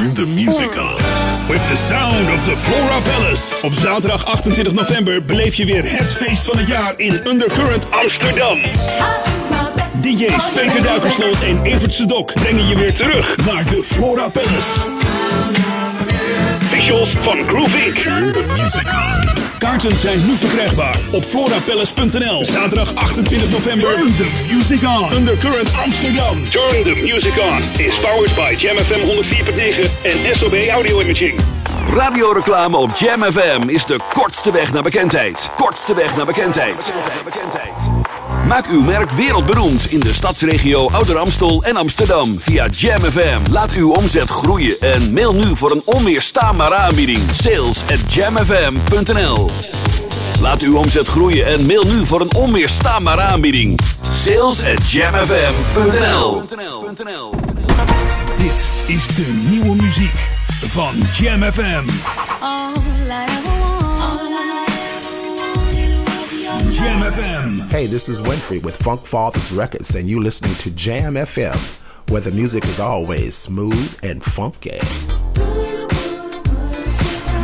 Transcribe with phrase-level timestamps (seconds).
[0.00, 0.96] The music on.
[1.48, 3.62] With the sound of the Flora Palace.
[3.62, 8.58] Op zaterdag 28 november beleef je weer het feest van het jaar in Undercurrent Amsterdam.
[10.00, 14.80] DJ's Peter Duikersloot en Evert Sedok brengen je weer terug naar de Flora Palace.
[16.70, 17.96] Visuals van Groove Inc.
[17.98, 19.28] Turn the music on.
[19.58, 22.44] Kaarten zijn nu verkrijgbaar op florapalace.nl.
[22.44, 23.94] Zaterdag 28 november.
[23.94, 25.12] Turn the music on.
[25.12, 26.44] Undercurrent Amsterdam.
[26.48, 27.86] Turn the music on.
[27.86, 31.40] Is powered by Jam FM 104.9 en SOB Audio Imaging.
[31.94, 35.50] Radioreclame op Jam FM is de kortste weg naar bekendheid.
[35.56, 36.92] Kortste weg naar bekendheid.
[38.46, 43.38] Maak uw merk wereldberoemd in de stadsregio Ouder Amstel en Amsterdam via Jam FM.
[43.50, 47.22] Laat uw omzet groeien en mail nu voor een onweerstaanbare aanbieding.
[47.32, 49.50] Sales at jamfm.nl
[50.40, 53.80] Laat uw omzet groeien en mail nu voor een onweerstaanbare aanbieding.
[54.10, 56.42] Sales at jamfm.nl
[58.36, 60.30] Dit is de nieuwe muziek
[60.64, 61.84] van Jam FM.
[66.70, 67.70] Jam FM.
[67.72, 71.56] Hey, this is Winfrey with Funk Fathers Records, and you listening to Jam FM,
[72.10, 74.78] where the music is always smooth and funky.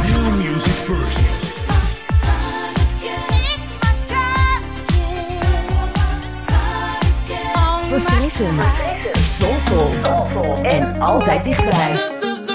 [0.06, 1.42] New music first.
[7.88, 8.62] Verfrissend.
[9.18, 10.64] Soulful.
[10.64, 12.45] En altijd dichtbij.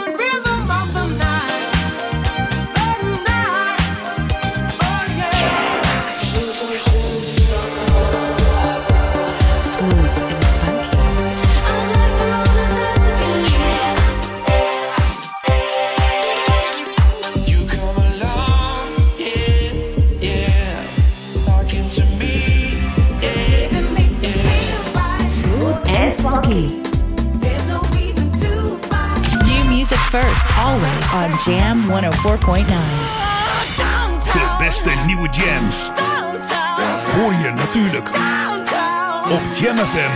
[30.11, 32.65] First, always on Jam 104.9.
[34.33, 35.91] De beste nieuwe jams
[37.15, 38.09] hoor je natuurlijk
[39.29, 40.11] op Jam FM.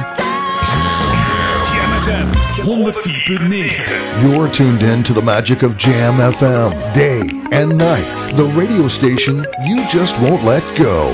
[1.73, 2.27] Jam FM
[2.61, 4.21] 104.9.
[4.21, 7.19] You're tuned in to the magic of Jam FM, day
[7.49, 8.35] and night.
[8.35, 11.13] The radio station you just won't let go.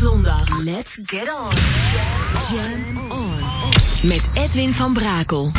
[0.00, 0.64] Zondag.
[0.64, 1.50] Let's get on.
[2.50, 4.08] Jam on.
[4.08, 5.52] Met Edwin van Brakel.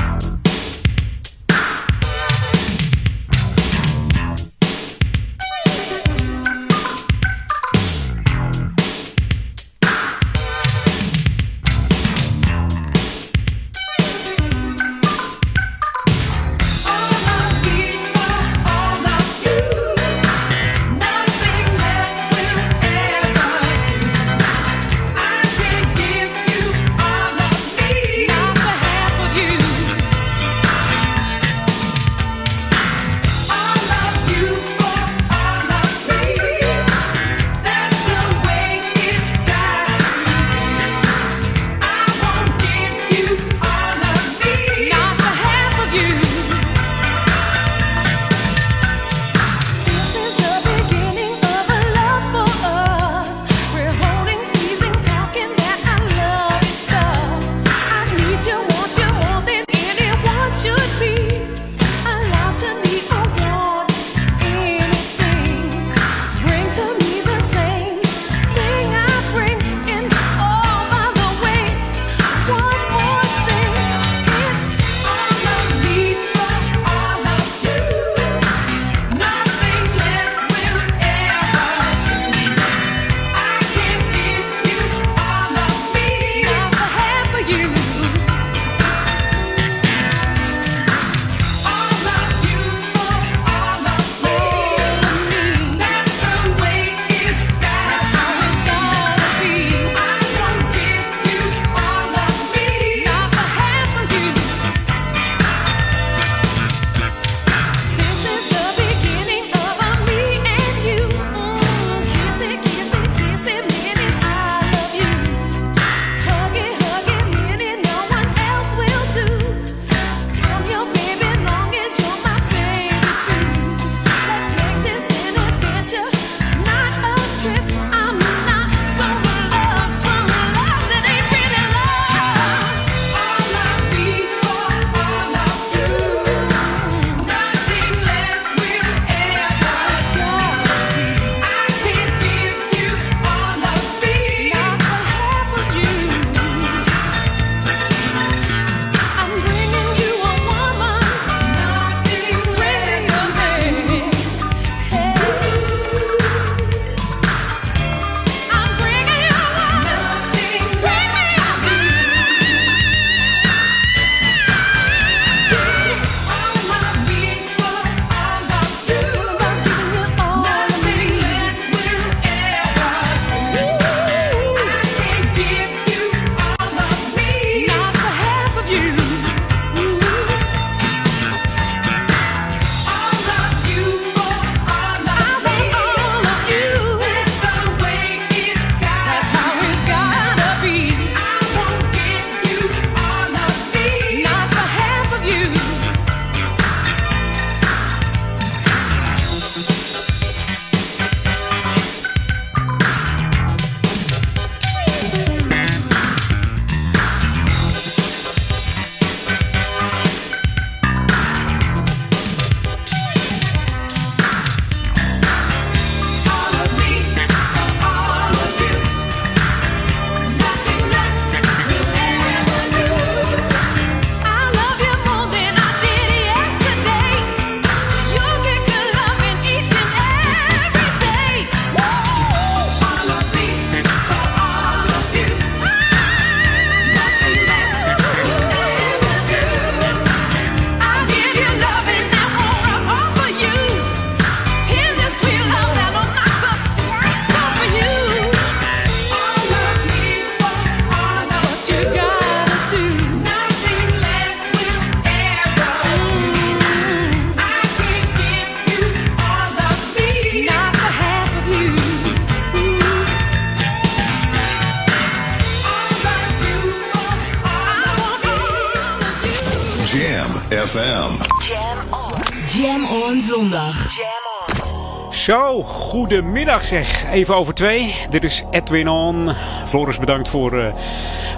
[275.88, 277.06] Goedemiddag zeg.
[277.12, 277.96] Even over twee.
[278.10, 279.30] Dit is Edwin On.
[279.66, 280.74] Floris, bedankt voor, eh,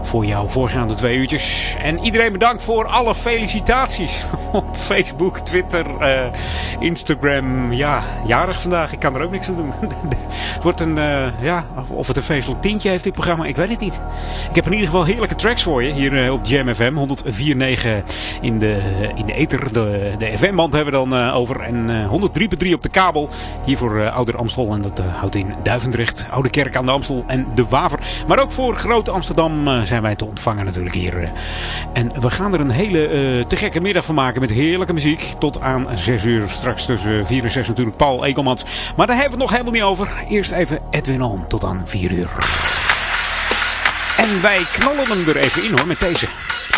[0.10, 1.76] voor jouw voorgaande twee uurtjes.
[1.80, 4.24] En iedereen bedankt voor alle felicitaties.
[4.52, 6.26] Op Facebook, Twitter, eh,
[6.80, 7.74] Instagram.
[7.74, 8.92] Ja, jarig vandaag.
[8.92, 9.74] Ik kan er ook niks aan doen.
[10.54, 13.70] het wordt een, eh, ja, of het een feestelijk tintje heeft dit programma, ik weet
[13.70, 14.02] het niet.
[14.50, 16.94] Ik heb in ieder geval heerlijke tracks voor je hier eh, op Jam FM.
[16.94, 18.04] 104.9
[18.42, 19.74] in de, in de ether.
[19.74, 21.62] De, de FM-band hebben we dan over.
[21.62, 22.12] En eh
[22.66, 23.30] 103.3 op de kabel.
[23.66, 24.74] Hier voor Ouder Amstel.
[24.74, 28.00] En dat houdt in Duivendrecht, Oude Kerk aan de Amstel en De Waver.
[28.28, 31.24] Maar ook voor Groot Amsterdam eh, wij te ontvangen natuurlijk hier.
[31.24, 31.30] eh.
[31.94, 35.34] En we gaan er een hele eh, te gekke middag van maken met heerlijke muziek.
[35.40, 36.50] Tot aan 6 uur.
[36.50, 38.64] Straks tussen 4 en 6 natuurlijk Paul Ekelmans.
[38.96, 40.08] Maar daar hebben we het nog helemaal niet over.
[40.30, 42.30] Eerst even Edwin On tot aan 4 uur.
[44.18, 46.28] En wij knallen hem er even in hoor met deze.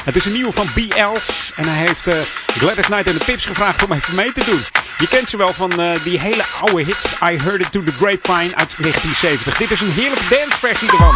[0.06, 1.52] Het is een nieuwe van BL's.
[1.56, 2.16] En hij heeft eh,
[2.48, 4.62] Gladys Knight en de Pips gevraagd om even mee te doen.
[4.98, 7.92] Je kent ze wel van eh, die hele oude hit I Heard It To The
[7.92, 9.58] Grapevine uit 1970.
[9.58, 11.16] Dit is een heerlijke danceversie ervan.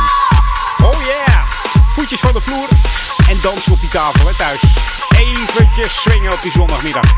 [0.84, 1.55] Oh yeah!
[1.96, 2.70] Voetjes van de vloer
[3.30, 4.62] en dansen op die tafel hè, thuis.
[5.18, 7.14] Eventjes swingen op die zondagmiddag.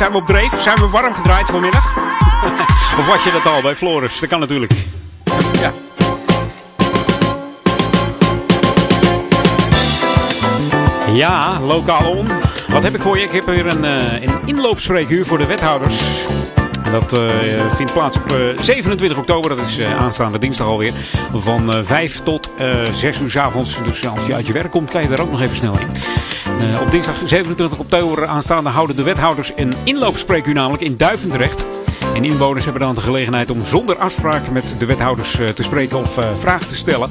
[0.00, 0.60] Zijn we op dreef?
[0.60, 1.96] Zijn we warm gedraaid vanmiddag?
[2.98, 4.20] of was je dat al bij Floris?
[4.20, 4.72] Dat kan natuurlijk.
[5.60, 5.72] Ja.
[11.12, 12.28] Ja, lokaal on.
[12.68, 13.24] Wat heb ik voor je?
[13.24, 16.26] Ik heb weer een, eh, een inloopspreekuur voor de wethouders.
[16.90, 20.92] Dat eh, vindt plaats op eh, 27 oktober, dat is eh, aanstaande dinsdag alweer.
[21.32, 23.82] Van eh, 5 tot eh 6 uur s avonds.
[23.82, 25.88] Dus als je uit je werk komt, kan je daar ook nog even snel in.
[26.60, 31.66] Eh, op dinsdag 27 oktober aanstaande houden de wethouders een inloopspreekuur namelijk in Duivendrecht.
[32.14, 35.98] En inwoners hebben dan de gelegenheid om zonder afspraak met de wethouders eh, te spreken
[35.98, 37.10] of eh, vragen te stellen.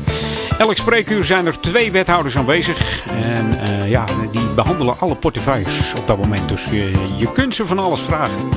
[0.58, 3.04] Elk spreekuur zijn er twee wethouders aanwezig.
[3.10, 3.58] En
[3.90, 6.50] ja, die behandelen alle portefeuilles op dat moment.
[6.50, 8.50] Dus je, je kunt ze van alles vragen.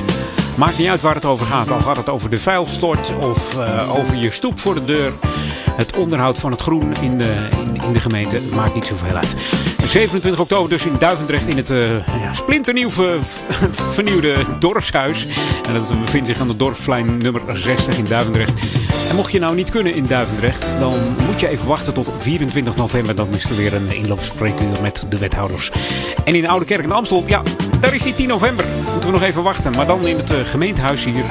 [0.57, 1.71] Maakt niet uit waar het over gaat.
[1.71, 3.57] Al gaat het over de vuilstort of
[3.97, 5.13] over je stoep voor de deur.
[5.77, 9.37] Het onderhoud van het groen in de, in, in de gemeente maakt niet zoveel uit.
[9.85, 13.23] 27 oktober dus in Duivendrecht in het eh, ja, splinternieuw ver-
[13.97, 15.27] vernieuwde dorpshuis.
[15.67, 18.53] En dat bevindt zich aan het dorpsplein nummer 60 in Duivendrecht.
[19.11, 22.77] En mocht je nou niet kunnen in Duivendrecht, dan moet je even wachten tot 24
[22.77, 23.15] november.
[23.15, 25.71] Dan is er weer een inloopspreekuur met de wethouders.
[26.25, 27.43] En in Oude Kerk in Amstel, ja,
[27.81, 28.65] daar is die 10 november.
[28.93, 29.73] Moeten we nog even wachten.
[29.77, 31.25] Maar dan in het eh, gemeentehuis hier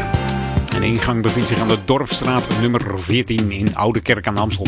[0.82, 4.68] de ingang bevindt zich aan de Dorpstraat nummer 14 in Oude Kerk aan Amstel.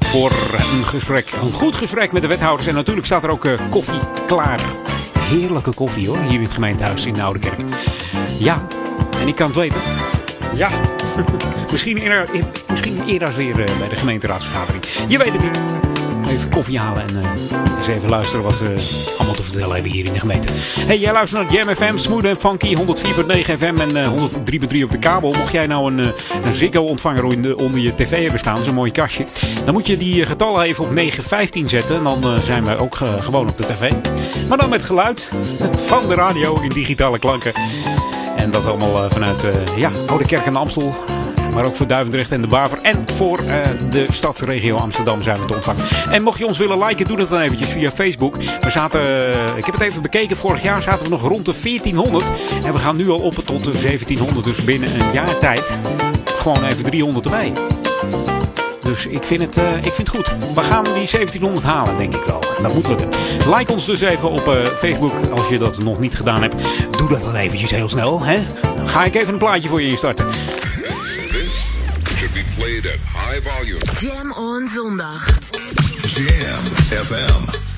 [0.00, 2.68] Voor een gesprek, een goed gesprek met de wethouders.
[2.68, 4.60] En natuurlijk staat er ook eh, koffie klaar.
[5.18, 7.60] Heerlijke koffie hoor, hier in het gemeentehuis in de Oude Kerk.
[8.38, 8.66] Ja,
[9.20, 9.80] en ik kan het weten.
[10.54, 10.70] Ja,
[11.72, 12.28] misschien eerder,
[12.70, 14.84] misschien eerder weer eh, bij de gemeenteraadsvergadering.
[15.08, 15.91] Je weet het niet.
[16.32, 18.64] Even koffie halen en eh, eens even luisteren wat ze
[19.16, 20.48] allemaal te vertellen hebben hier in de gemeente.
[20.86, 24.90] Hey, jij luistert naar Jam FM, Smooth en Funky, 104.9 FM en eh, 103.3 op
[24.90, 25.32] de kabel.
[25.32, 26.06] Mocht jij nou een, eh,
[26.44, 29.24] een Ziggo-ontvanger in de- onder je tv hebben staan, zo'n mooi kastje,
[29.64, 31.96] dan moet je die getallen even op 915 zetten.
[31.96, 33.92] En dan zijn wij ook gewoon op de tv.
[34.48, 35.32] Maar dan met geluid
[35.86, 37.52] van de radio in digitale klanken.
[38.36, 39.46] En dat allemaal vanuit
[39.76, 40.94] ja, Oude Kerk en Amstel.
[41.52, 42.78] Maar ook voor Duivendrecht en de Baver.
[42.82, 45.84] En voor eh, de stadsregio Amsterdam zijn we te ontvangen.
[46.10, 48.36] En mocht je ons willen liken, doe dat dan eventjes via Facebook.
[48.60, 51.52] We zaten, eh, ik heb het even bekeken, vorig jaar zaten we nog rond de
[51.52, 52.30] 1400.
[52.64, 54.44] En we gaan nu al op tot de 1700.
[54.44, 55.80] Dus binnen een jaar tijd
[56.24, 57.52] gewoon even 300 erbij.
[58.82, 60.36] Dus ik vind, het, eh, ik vind het goed.
[60.54, 62.42] We gaan die 1700 halen, denk ik wel.
[62.62, 63.08] Dat moet lukken.
[63.56, 66.54] Like ons dus even op Facebook als je dat nog niet gedaan hebt.
[66.96, 68.22] Doe dat dan eventjes heel snel.
[68.22, 68.38] Hè?
[68.76, 70.26] Dan ga ik even een plaatje voor je instarten.
[72.82, 73.80] Played at high volume.
[74.00, 75.22] Jam on zondag.
[76.06, 76.62] Jam
[77.04, 77.71] FM.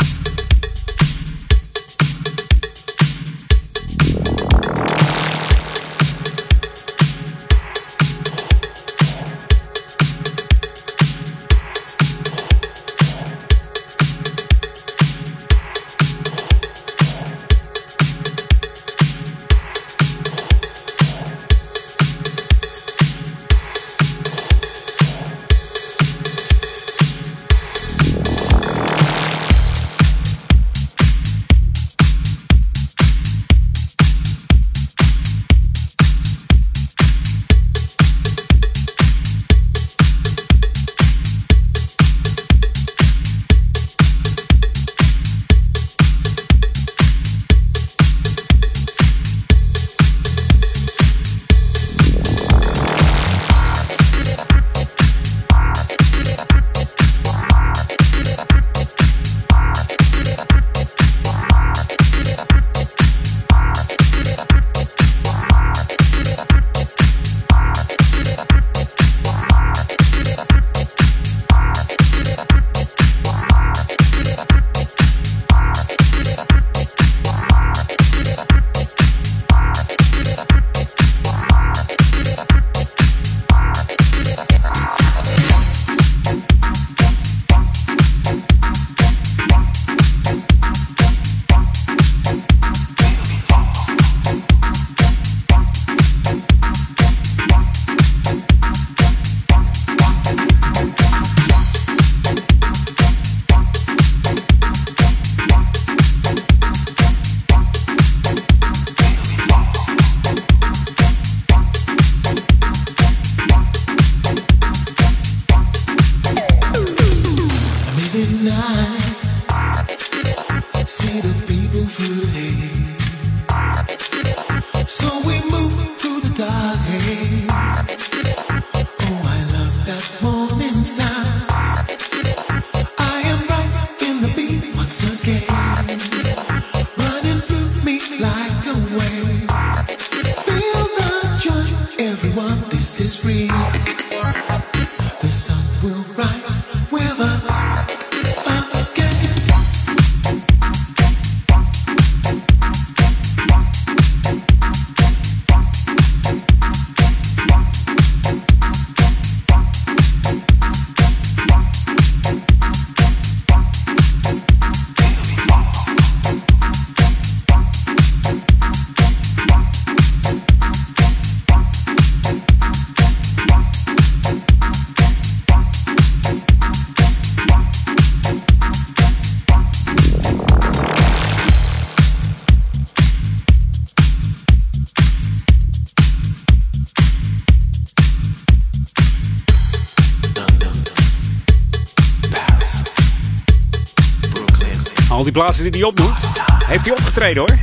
[197.15, 197.59] Opgetreden hoor.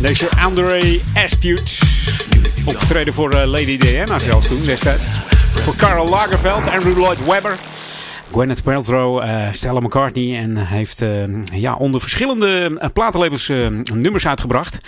[0.00, 1.72] Deze Andre Aspute.
[2.64, 5.06] Opgetreden voor eh, Lady Diana zelfs toen destijds.
[5.54, 7.58] Voor Karl Lagerfeld, Andrew Lloyd Webber.
[8.32, 13.48] Gwyneth Paltrow, eh Stella McCartney en heeft eh, ja, onder verschillende platenlabels
[13.94, 14.78] nummers uitgebracht.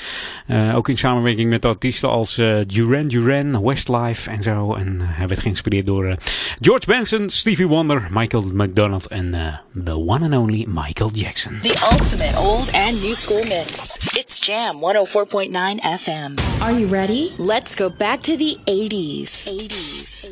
[0.75, 2.35] Ook in samenwerking met artiesten als
[2.67, 4.75] Duran Duran, Westlife en zo.
[4.75, 6.17] En hij werd geïnspireerd door
[6.63, 11.59] George Benson, Stevie Wonder, Michael McDonald en eh, the one and only Michael Jackson.
[11.63, 13.97] The ultimate old and new school mix.
[14.15, 16.39] It's Jam 104.9 FM.
[16.61, 17.33] Are you ready?
[17.39, 19.49] Let's go back to the 80s.
[19.49, 20.31] 80s.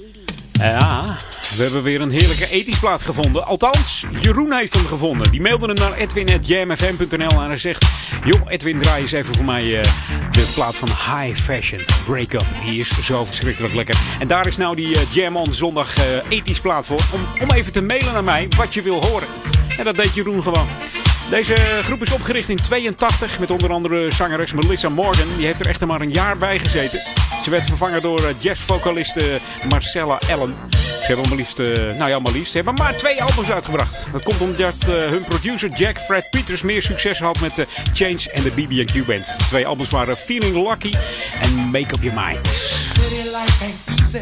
[0.61, 1.17] Ja,
[1.59, 3.47] we hebben weer een heerlijke ethisch plaat gevonden.
[3.47, 5.31] Althans, Jeroen heeft hem gevonden.
[5.31, 7.85] Die mailde hem naar edwin.jamfm.nl en hij zegt...
[8.25, 9.93] Joh, Edwin, draai eens even voor mij eh,
[10.31, 12.45] de plaat van High Fashion Breakup.
[12.65, 13.97] Die is zo verschrikkelijk lekker.
[14.19, 17.01] En daar is nou die eh, Jam on zondag eh, ethisch plaat voor.
[17.13, 19.29] Om, om even te mailen naar mij wat je wil horen.
[19.79, 20.69] En dat deed Jeroen gewoon.
[21.31, 25.37] Deze groep is opgericht in 82 met onder andere zangeres Melissa Morgan.
[25.37, 27.01] Die heeft er echt maar een jaar bij gezeten.
[27.43, 30.57] Ze werd vervangen door jazzvocaliste Marcella Allen.
[31.09, 34.07] Hebben maar liefst, eh, nou ja, maar liefst, hebben maar twee albums uitgebracht.
[34.13, 38.31] Dat komt omdat eh, hun producer Jack Fred Peters meer succes had met de Change
[38.33, 39.25] en de BB&Q Band.
[39.39, 40.93] De twee albums waren Feeling Lucky
[41.41, 42.47] en Make Up Your Mind.
[42.47, 44.21] City life ain't easy.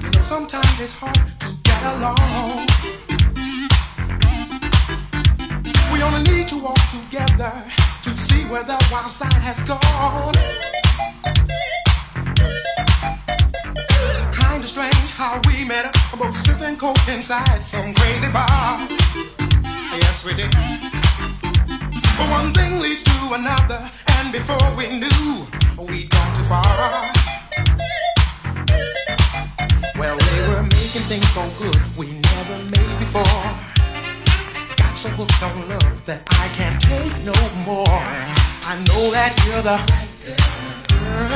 [0.00, 2.66] You know, sometimes it's hard to get along.
[5.92, 7.52] We only need to walk together
[8.02, 10.32] to see where the wild side has gone.
[14.30, 18.78] Kinda strange how we met up, both sipping coke inside some crazy bar.
[19.96, 20.52] Yes, we did.
[22.18, 25.46] But one thing leads to another, and before we knew,
[25.78, 26.62] we'd gone too far.
[29.96, 33.42] Well, we were making things so good we never made before.
[34.76, 38.02] Got so hooked on love that I can't take no more.
[38.68, 41.32] I know that you're the right girl.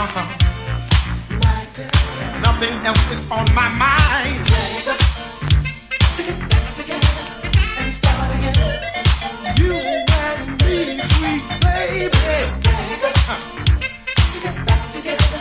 [0.00, 0.47] Uh-huh.
[2.60, 4.46] Nothing else is on my mind.
[6.16, 7.14] To get back together
[7.78, 8.58] and start again.
[9.54, 12.10] You and me, sweet baby.
[14.32, 15.38] To get back together,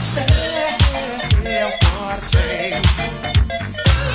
[0.00, 0.24] say?
[2.18, 2.80] Say.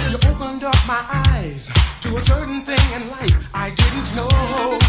[0.09, 1.69] You opened up my eyes
[2.01, 4.79] to a certain thing in life I didn't know.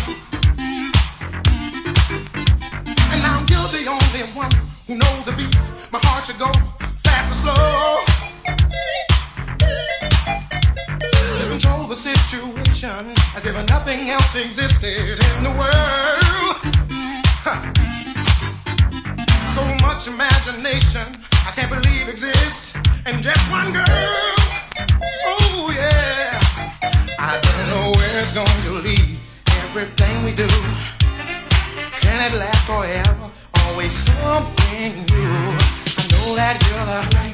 [3.13, 4.53] And now you're the only one
[4.87, 5.55] who knows the beat.
[5.93, 6.51] My heart should go
[33.83, 35.29] Always something new.
[35.99, 37.32] I know that you're the right.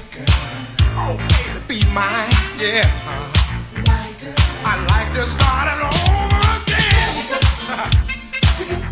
[1.06, 2.82] Baby, be mine, yeah.
[4.64, 7.14] I'd like to start it over again.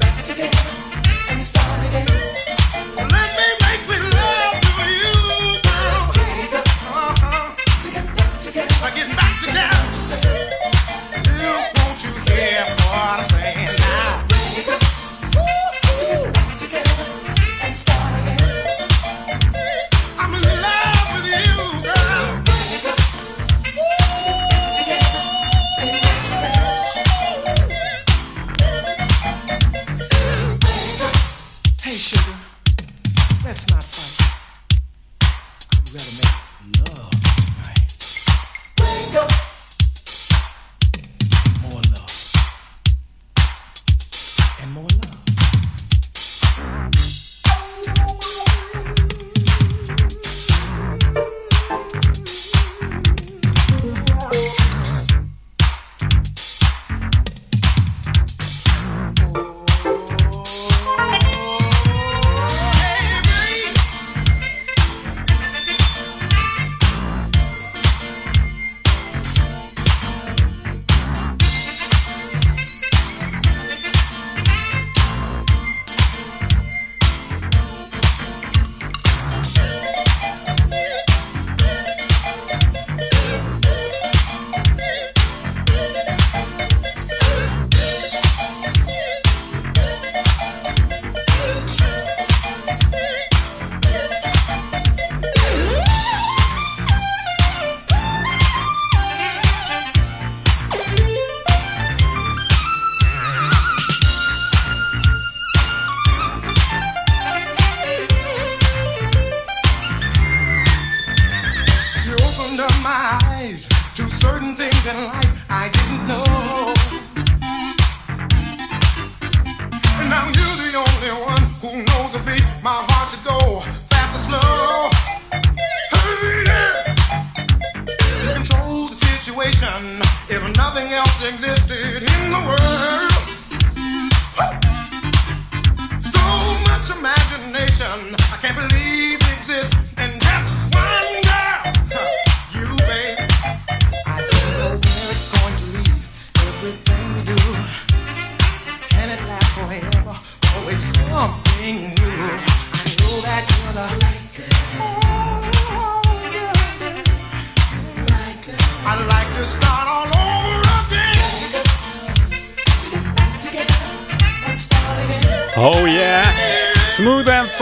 [0.01, 0.16] back
[1.31, 2.07] and start again.
[2.97, 5.14] Let me make sweet love to you,
[5.66, 6.03] girl.
[6.95, 7.55] Uh-huh.
[9.16, 9.35] Back.
[11.27, 13.36] You, won't you hear what I'm saying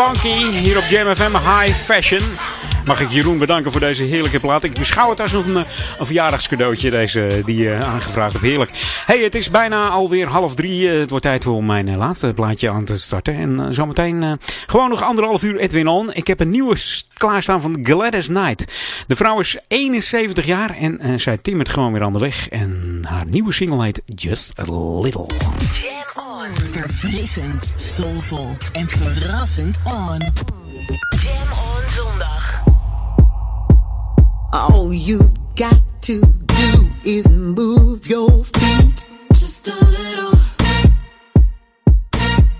[0.04, 2.22] funky hier op Jam FM High Fashion.
[2.84, 4.64] Mag ik Jeroen bedanken voor deze heerlijke plaat.
[4.64, 8.44] Ik beschouw het als een, een verjaardagscadeautje deze, die je aangevraagd hebt.
[8.44, 8.70] Heerlijk.
[9.06, 10.88] Hey, het is bijna alweer half drie.
[10.88, 13.34] Het wordt tijd om mijn eh, laatste plaatje aan te starten.
[13.34, 16.12] En zometeen gewoon nog anderhalf uur Edwin On.
[16.12, 16.76] Ik heb een nieuwe
[17.14, 18.64] klaarstaan van Gladys Knight.
[19.06, 22.48] De vrouw is 71 jaar en zij timmert gewoon weer aan de weg.
[22.48, 24.64] En haar nieuwe single heet Just a
[25.00, 25.26] Little.
[26.44, 26.72] Jam on.
[26.72, 30.20] Verfrissend, soulvol en verrassend on.
[31.22, 32.62] Jam on zondag.
[34.50, 35.20] All you
[35.54, 39.06] got to do is move your feet
[39.38, 40.38] just a little.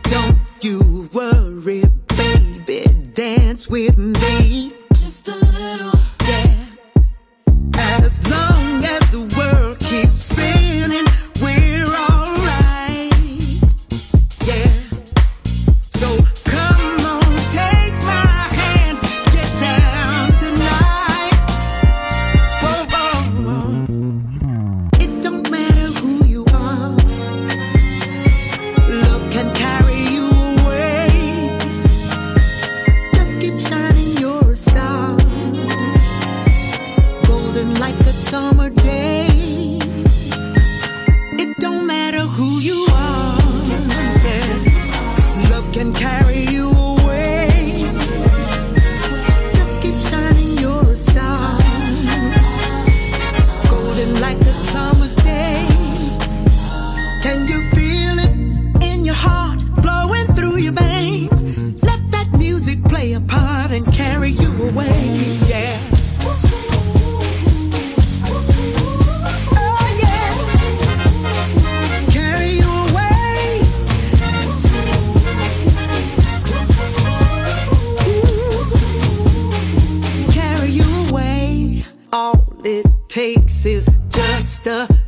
[0.02, 1.82] Don't you worry,
[2.16, 5.98] baby, dance with me just a little.
[6.26, 8.02] Yeah.
[8.02, 8.63] As long
[84.64, 85.03] just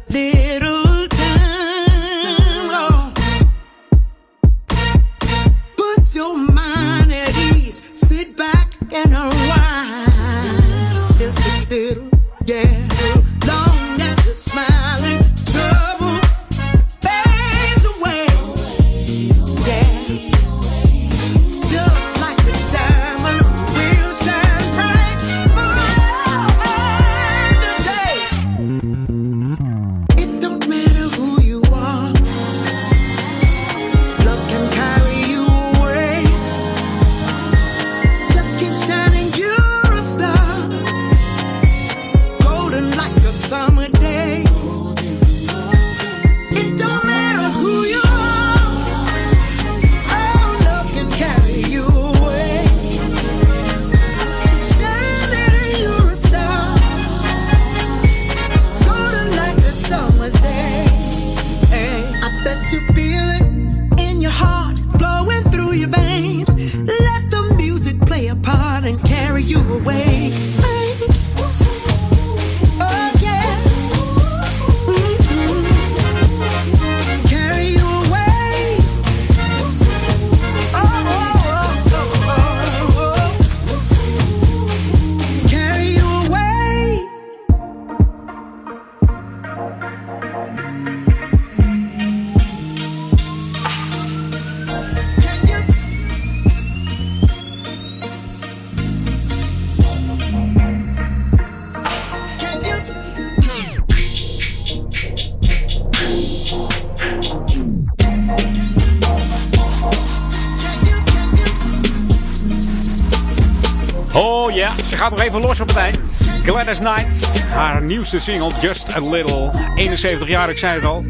[115.37, 116.03] even los op het eind.
[116.45, 119.51] Gladys Knight, haar nieuwste single Just a Little.
[119.75, 121.05] 71 jaar, ik zei het al.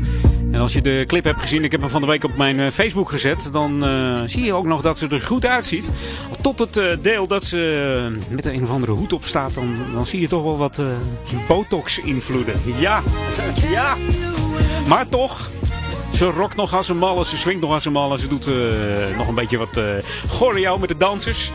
[0.52, 2.60] En als je de clip hebt gezien, ik heb hem van de week op mijn
[2.60, 5.90] eh, Facebook gezet, dan eh, zie je ook nog dat ze er goed uitziet.
[6.40, 10.06] Tot het eh, deel dat ze met een of andere hoed op staat, dan, dan
[10.06, 10.80] zie je toch wel wat
[11.48, 12.54] botox-invloeden.
[12.78, 13.02] Ja,
[13.70, 13.96] ja.
[14.88, 15.50] Maar toch,
[16.12, 18.18] Ze rokt nog als een malle, ze swingt nog als een malle.
[18.18, 18.46] Ze doet
[19.16, 19.84] nog een beetje wat uh,
[20.28, 21.50] choreo met de dansers.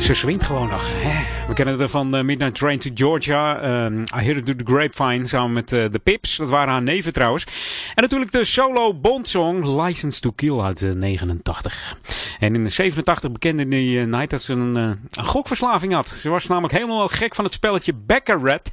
[0.00, 0.82] Ze swingt gewoon nog.
[0.86, 1.41] Hè?
[1.52, 3.64] We kennen het van uh, Midnight Train to Georgia.
[3.84, 6.36] Um, I Hear It to the Grapevine samen met de Pips.
[6.36, 7.46] Dat waren haar neven trouwens.
[7.94, 11.96] En natuurlijk de solo Bond song License to Kill uit 89.
[12.38, 16.08] En in 87 bekende die Night dat ze een, een gokverslaving had.
[16.08, 18.72] Ze was namelijk helemaal gek van het spelletje Baccarat.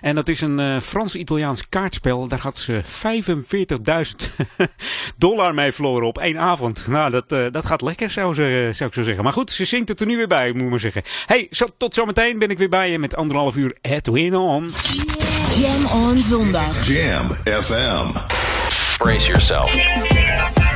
[0.00, 2.28] En dat is een uh, Frans-Italiaans kaartspel.
[2.28, 4.66] Daar had ze 45.000
[5.16, 6.86] dollar mee verloren op één avond.
[6.88, 9.24] Nou, dat, uh, dat gaat lekker, zou, ze, zou ik zo zeggen.
[9.24, 11.02] Maar goed, ze zingt het er nu weer bij, moet ik maar zeggen.
[11.26, 14.70] Hey, zo, tot zometeen ben ik weer bij je met anderhalf uur Edwin On.
[15.60, 16.86] Jam on zondag.
[16.86, 17.26] Jam
[17.62, 18.18] FM.
[18.98, 20.67] Brace yourself.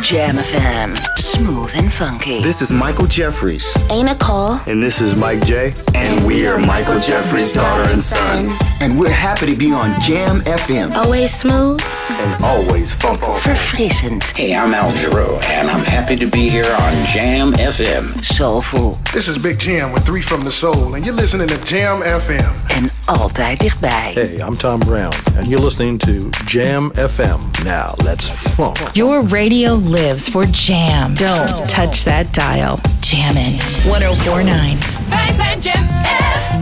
[0.00, 0.96] Jam FM.
[1.18, 2.40] Smooth and funky.
[2.42, 3.76] This is Michael Jeffries.
[3.90, 4.60] Ain't a call.
[4.66, 5.74] And this is Mike J.
[5.94, 8.50] And, and we are Michael Jeffries' daughter and son.
[8.80, 10.92] And we're happy to be on Jam FM.
[10.94, 11.80] Always smooth.
[12.08, 13.20] And always funky.
[13.20, 14.22] for Verfrissend.
[14.36, 18.22] Hey, I'm Al Giro, and I'm happy to be here on Jam FM.
[18.24, 18.98] Soulful.
[19.12, 22.54] This is Big Jam with Three from the Soul, and you're listening to Jam FM.
[22.70, 24.12] En altijd dichtbij.
[24.14, 27.38] Hey, I'm Tom Brown, and you're listening to Jam FM.
[27.64, 28.78] Now, let's funk.
[28.94, 31.14] Your radio lives for Jam.
[31.14, 32.78] Don't touch that dial.
[33.00, 34.78] Jammin' 1049.
[35.08, 36.58] Wij zijn Jam oh FM.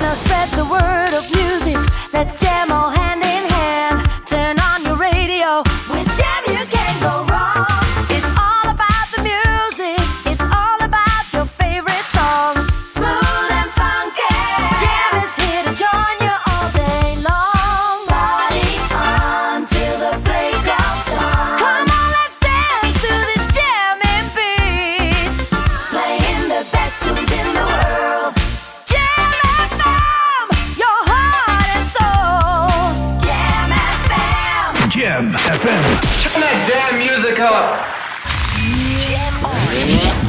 [0.00, 1.78] Now spread the word of music.
[2.12, 3.03] Let's jam all hand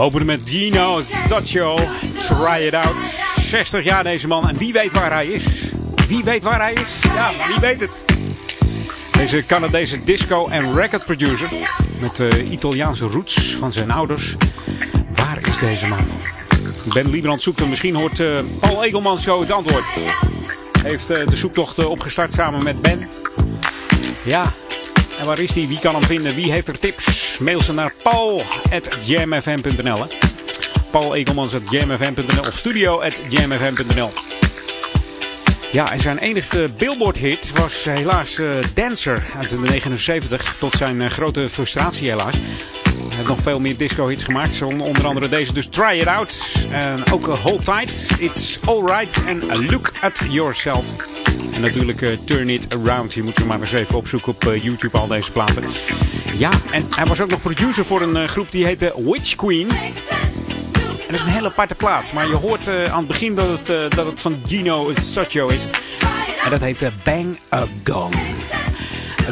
[0.00, 1.76] Openen met Gino Daccio.
[2.18, 3.02] Try it out.
[3.40, 4.48] 60 jaar deze man.
[4.48, 5.72] En wie weet waar hij is?
[6.08, 7.12] Wie weet waar hij is?
[7.14, 8.04] Ja, wie weet het?
[9.12, 11.48] Deze Canadese disco- en record producer.
[12.00, 14.36] Met uh, Italiaanse roots van zijn ouders.
[15.14, 16.06] Waar is deze man?
[16.92, 17.68] Ben Liebrand zoekt hem.
[17.68, 19.84] Misschien hoort uh, Paul Egelman zo het antwoord.
[20.82, 23.08] Heeft uh, de zoektocht opgestart samen met Ben.
[24.24, 24.52] Ja,
[25.20, 25.66] en waar is hij?
[25.66, 26.34] Wie kan hem vinden?
[26.34, 27.38] Wie heeft er tips?
[27.38, 30.06] Mail ze naar paul.jamfm.nl
[30.90, 34.10] Paul Egelmans.jamfm.nl of studio.jamfm.nl
[35.70, 40.56] Ja, en zijn enigste Billboard-hit was helaas uh, Dancer uit de 79.
[40.58, 42.34] Tot zijn uh, grote frustratie helaas.
[43.20, 44.62] Heeft nog veel meer disco-hits gemaakt.
[44.62, 46.66] Onder andere deze, dus Try It Out.
[46.70, 50.86] En ook uh, Hold Tight, It's Alright en Look At Yourself.
[51.54, 53.14] En natuurlijk uh, Turn It Around.
[53.14, 55.64] Je moet er maar eens even opzoeken op YouTube al deze platen.
[56.36, 59.68] Ja, en hij was ook nog producer voor een groep die heette Witch Queen.
[59.68, 62.12] En dat is een hele aparte plaat.
[62.12, 65.64] Maar je hoort aan het begin dat het, dat het van Gino Saccio is.
[66.44, 68.14] En dat heet Bang A Gong.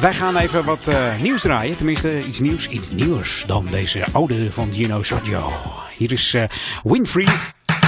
[0.01, 0.91] Wij gaan even wat
[1.21, 1.77] nieuws draaien.
[1.77, 2.69] Tenminste, iets nieuws.
[2.69, 5.53] Iets nieuws dan deze oude van Gino Saccio.
[5.97, 6.37] Hier is
[6.83, 7.27] Winfrey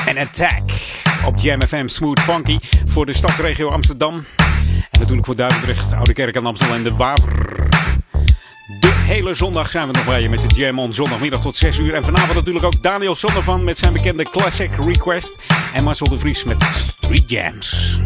[0.06, 0.62] en Attack
[1.26, 4.24] op Jam FM Smooth Funky voor de stadsregio Amsterdam.
[4.90, 7.68] En natuurlijk voor Duivendrecht, Oude Kerk en Amstel en de Waver.
[8.80, 11.78] De hele zondag zijn we nog bij je met de Jam on zondagmiddag tot 6
[11.78, 11.94] uur.
[11.94, 15.36] En vanavond natuurlijk ook Daniel Sondervan met zijn bekende Classic Request.
[15.74, 18.00] En Marcel de Vries met Street Jams.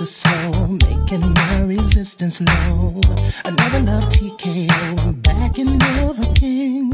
[0.00, 3.00] Reflexes slow, making my resistance low.
[3.44, 6.93] Another love TKO, back in love again.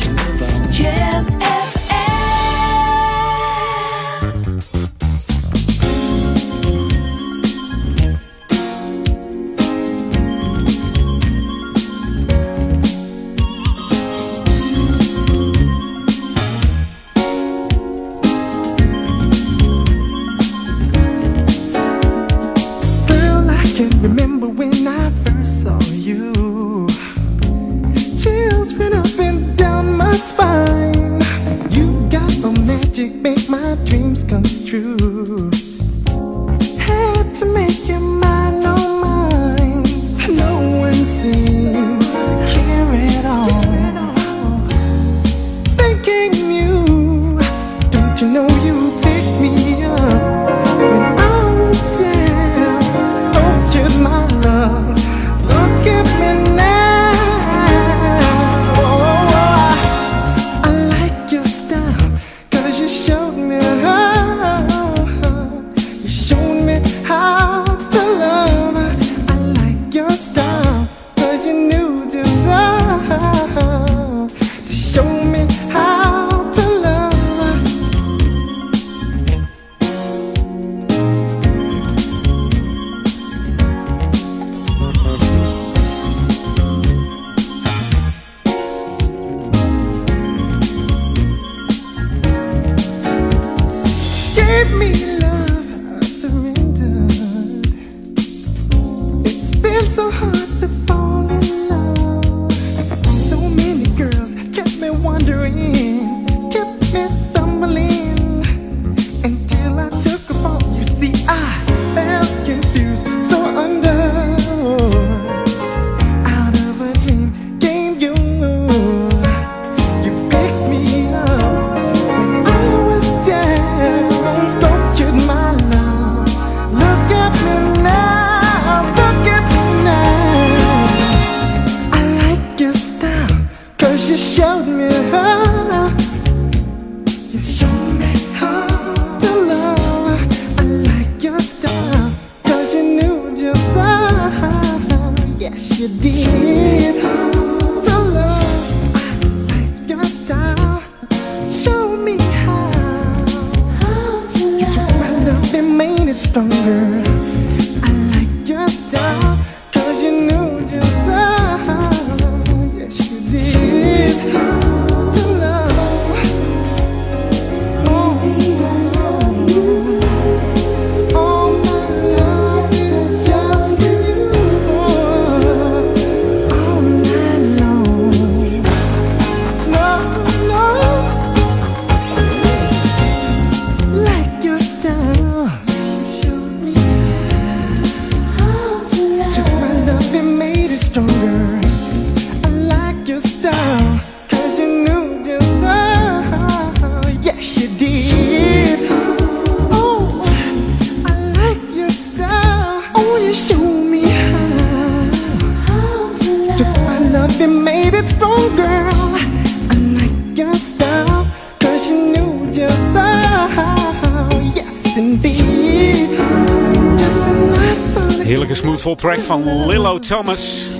[219.01, 220.71] Track van Lillo Thomas.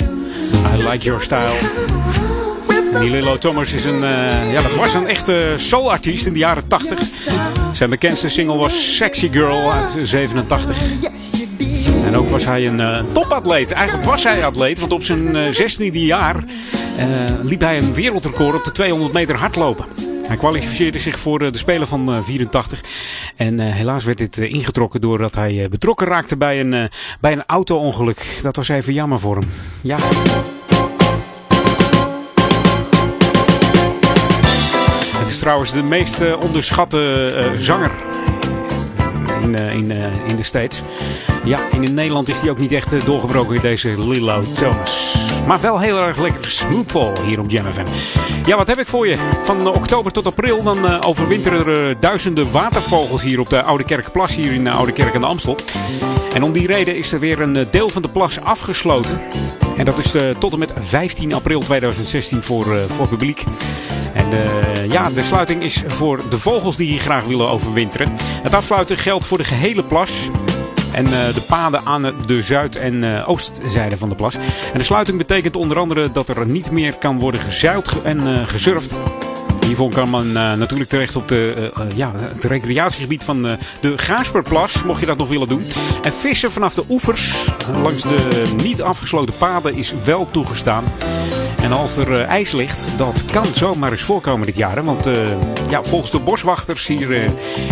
[0.75, 1.55] I like your style.
[2.99, 6.67] die Lillo Thomas is een, uh, ja, dat was een echte soulartiest in de jaren
[6.67, 6.99] 80.
[7.71, 10.77] Zijn bekendste single was Sexy Girl uit 87.
[12.05, 13.71] En ook was hij een uh, topatleet.
[13.71, 16.43] Eigenlijk was hij atleet, want op zijn uh, 16e jaar
[17.41, 19.85] liep hij een wereldrecord op de 200 meter hardlopen.
[20.31, 22.81] Hij kwalificeerde zich voor de Spelen van 84.
[23.35, 28.39] En uh, helaas werd dit ingetrokken doordat hij betrokken raakte bij een, bij een auto-ongeluk.
[28.41, 29.47] Dat was even jammer voor hem.
[29.83, 29.97] Ja.
[35.17, 37.91] Het is trouwens de meest onderschatte zanger
[39.41, 39.91] in, in,
[40.27, 40.83] in de States.
[41.43, 45.15] Ja, en in Nederland is hij ook niet echt doorgebroken in deze Lilo Thomas.
[45.47, 47.85] Maar wel heel erg lekker smoothfall hier op Jam FM.
[48.45, 49.17] Ja, wat heb ik voor je?
[49.43, 53.83] Van oktober tot april dan uh, overwinteren er uh, duizenden watervogels hier op de Oude
[53.83, 55.55] Kerkplas hier in uh, Oude Kerk aan de Amstel.
[56.33, 59.19] En om die reden is er weer een deel van de plas afgesloten.
[59.77, 63.43] En dat is tot en met 15 april 2016 voor, voor publiek.
[64.13, 64.27] En
[64.89, 68.11] ja, de sluiting is voor de vogels die hier graag willen overwinteren.
[68.17, 70.29] Het afsluiten geldt voor de gehele plas.
[70.93, 74.35] En uh, de paden aan de zuid- en uh, oostzijde van de plas.
[74.73, 78.47] En de sluiting betekent onder andere dat er niet meer kan worden gezeild en uh,
[78.47, 78.95] gesurfd.
[79.65, 83.41] Hiervoor kan man natuurlijk terecht op de, ja, het recreatiegebied van
[83.81, 85.63] de Gaasperplas, mocht je dat nog willen doen.
[86.01, 87.51] En vissen vanaf de oevers
[87.81, 90.83] langs de niet afgesloten paden is wel toegestaan.
[91.61, 94.83] En als er ijs ligt, dat kan zomaar eens voorkomen dit jaar.
[94.83, 95.13] Want uh,
[95.69, 97.11] ja, volgens de boswachters hier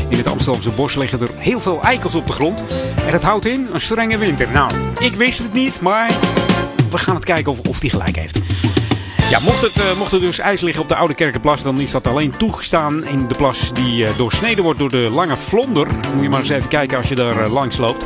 [0.10, 2.64] in het Amsterdamse bos liggen er heel veel eikels op de grond.
[3.06, 4.52] En dat houdt in een strenge winter.
[4.52, 6.12] Nou, ik wist het niet, maar
[6.90, 8.40] we gaan het kijken of, die gelijk heeft.
[9.30, 11.92] Ja, mocht het, uh, mocht er dus ijs liggen op de Oude Kerkenplas, dan is
[11.92, 15.88] dat alleen toegestaan in de plas die uh, doorsneden wordt door de Lange Vlonder.
[16.14, 18.06] Moet je maar eens even kijken als je daar uh, langs loopt.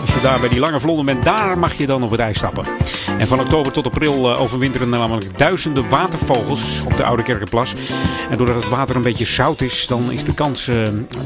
[0.00, 2.36] Als je daar bij die Lange Vlonder bent, daar mag je dan op het ijs
[2.36, 2.64] stappen.
[3.18, 7.74] En van oktober tot april overwinteren namelijk duizenden watervogels op de Oude Kerkenplas.
[8.30, 10.70] En doordat het water een beetje zout is, dan is de kans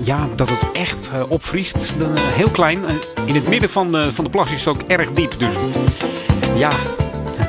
[0.05, 2.85] ja, dat het echt opvriest dan, heel klein.
[3.27, 5.39] in het midden van, van de plas is het ook erg diep.
[5.39, 5.55] Dus
[6.55, 6.71] ja,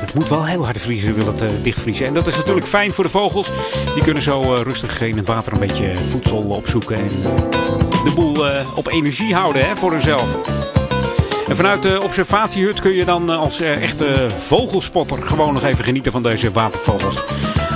[0.06, 2.06] het moet wel heel hard vriezen, wil het uh, dichtvriezen.
[2.06, 3.52] En dat is natuurlijk fijn voor de vogels.
[3.94, 6.96] Die kunnen zo uh, rustig in het water een beetje voedsel opzoeken.
[6.96, 7.08] En
[8.04, 10.36] de boel op energie houden hè, voor hunzelf.
[11.48, 16.22] En vanuit de observatiehut kun je dan als echte vogelspotter gewoon nog even genieten van
[16.22, 17.22] deze watervogels.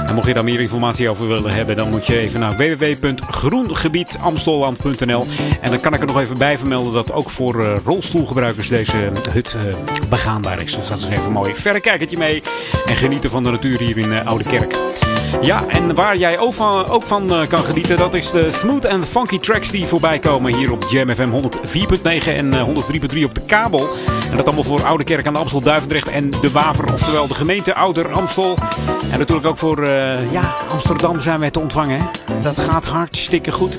[0.06, 5.26] En mocht je daar meer informatie over willen hebben, dan moet je even naar www.groengebietamstelland.nl.
[5.60, 9.10] En dan kan ik er nog even bij vermelden dat ook voor uh, rolstoelgebruikers deze
[9.30, 9.62] hut uh,
[10.08, 10.74] begaanbaar is.
[10.74, 12.42] Dus dat is even een mooi verrekijkertje mee.
[12.86, 14.78] En genieten van de natuur hier in Oude Kerk.
[15.40, 18.86] Ja, en waar jij ook van, ook van uh, kan genieten, dat is de smooth
[18.86, 23.34] and funky tracks die voorbij komen hier op Jam FM 104.9 en uh, 103.3 op
[23.34, 23.88] de kabel.
[24.30, 27.34] En dat allemaal voor Oude Kerk aan de Amstel, Duivendrecht en de Waver, oftewel de
[27.34, 28.58] gemeente Ouder Amstel.
[29.12, 32.10] En natuurlijk ook voor uh, ja, Amsterdam zijn wij te ontvangen.
[32.40, 33.78] Dat gaat hartstikke goed.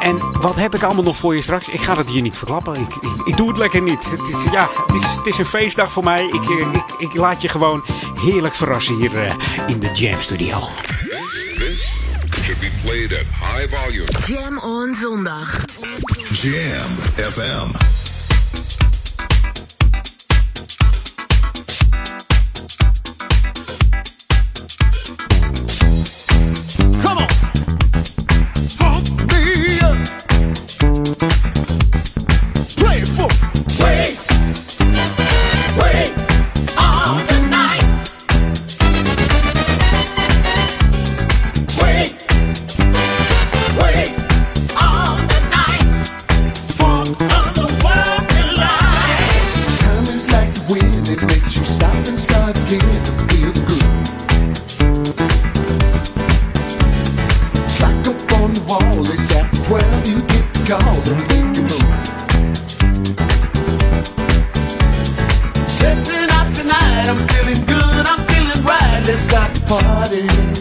[0.00, 1.68] En wat heb ik allemaal nog voor je straks?
[1.68, 2.74] Ik ga het hier niet verklappen.
[2.74, 4.10] Ik, ik, ik doe het lekker niet.
[4.10, 6.26] Het is, ja, het is, het is een feestdag voor mij.
[6.26, 7.84] Ik, ik, ik laat je gewoon
[8.24, 9.32] heerlijk verrassen hier uh,
[9.66, 10.58] in de Jam Studio.
[11.58, 12.02] This
[12.42, 14.06] should be played at high volume.
[14.26, 15.64] Jam on zondag.
[16.32, 16.90] Jam
[17.30, 18.01] FM.
[69.82, 70.51] Stem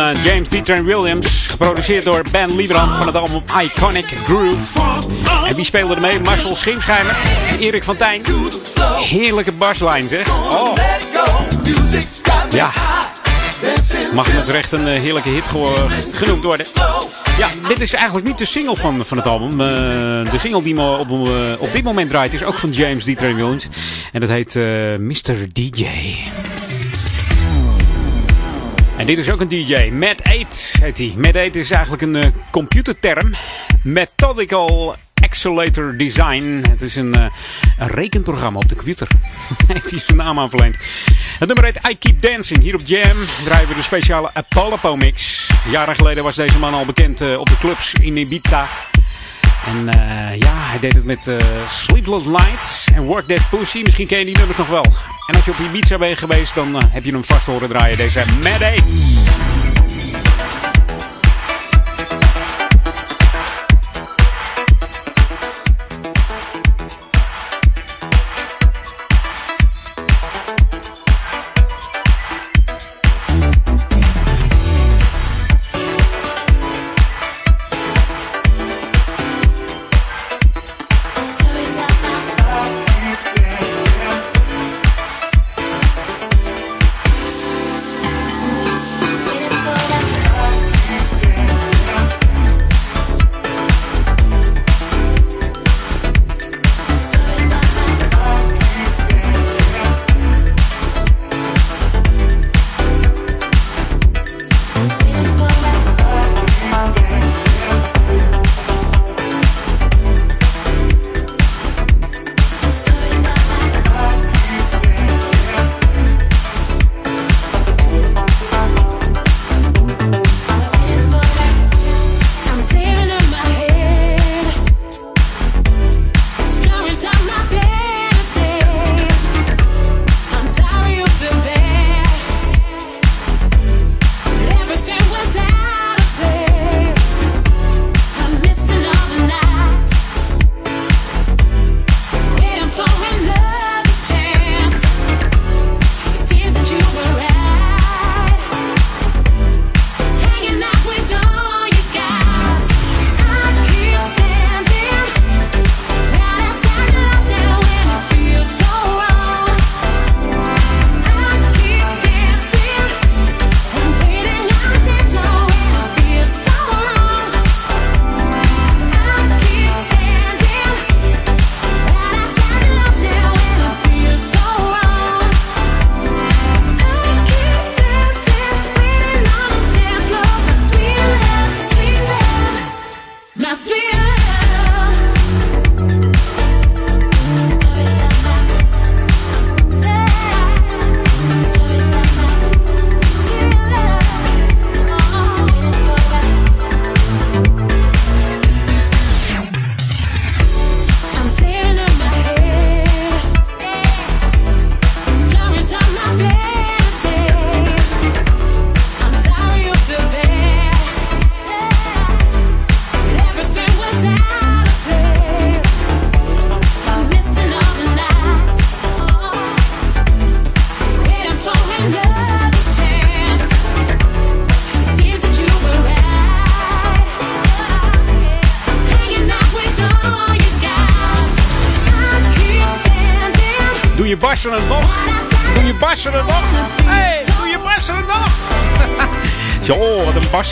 [0.00, 1.46] uh, James Peter Williams.
[1.46, 4.80] Geproduceerd door Ben Liebrand van het album Iconic Groove.
[5.46, 6.20] En wie speelde er mee?
[6.20, 7.16] Marcel Schimschijmer
[7.48, 8.22] en Erik van Tijn.
[8.98, 10.28] Heerlijke baslijn zeg.
[10.52, 10.76] Oh.
[12.50, 12.70] Ja.
[14.14, 15.48] Mag met recht een eh, heerlijke hit
[16.12, 16.66] genoemd worden.
[17.38, 19.50] Ja, dit is eigenlijk niet de single van, van het album.
[19.50, 19.66] Uh,
[20.30, 21.10] de single die me op,
[21.58, 23.20] op dit moment draait is ook van James D.
[23.20, 23.68] Jones.
[24.12, 24.54] En dat heet
[24.98, 25.52] Mr.
[25.52, 25.86] DJ.
[29.00, 29.90] En dit is ook een DJ.
[29.92, 31.12] Mad 8 heet hij.
[31.16, 33.34] Mad 8 is eigenlijk een computerterm.
[33.82, 36.64] Methodical Accelerator Design.
[36.70, 37.24] Het is een, uh,
[37.78, 39.08] een rekenprogramma op de computer.
[39.72, 40.76] Heeft hij zijn naam aan verleend.
[41.38, 42.62] Het nummer heet I Keep Dancing.
[42.62, 45.48] Hier op Jam draaien we de speciale Apollo mix.
[45.70, 48.68] Jaren geleden was deze man al bekend uh, op de clubs in Ibiza.
[49.66, 51.36] En uh, ja, hij deed het met uh,
[51.68, 53.82] Sleepless Nights en Work That Pussy.
[53.82, 54.84] Misschien ken je die nummers nog wel.
[55.26, 57.96] En als je op Ibiza bent geweest, dan uh, heb je hem vast horen draaien.
[57.96, 60.79] Deze Mad 8.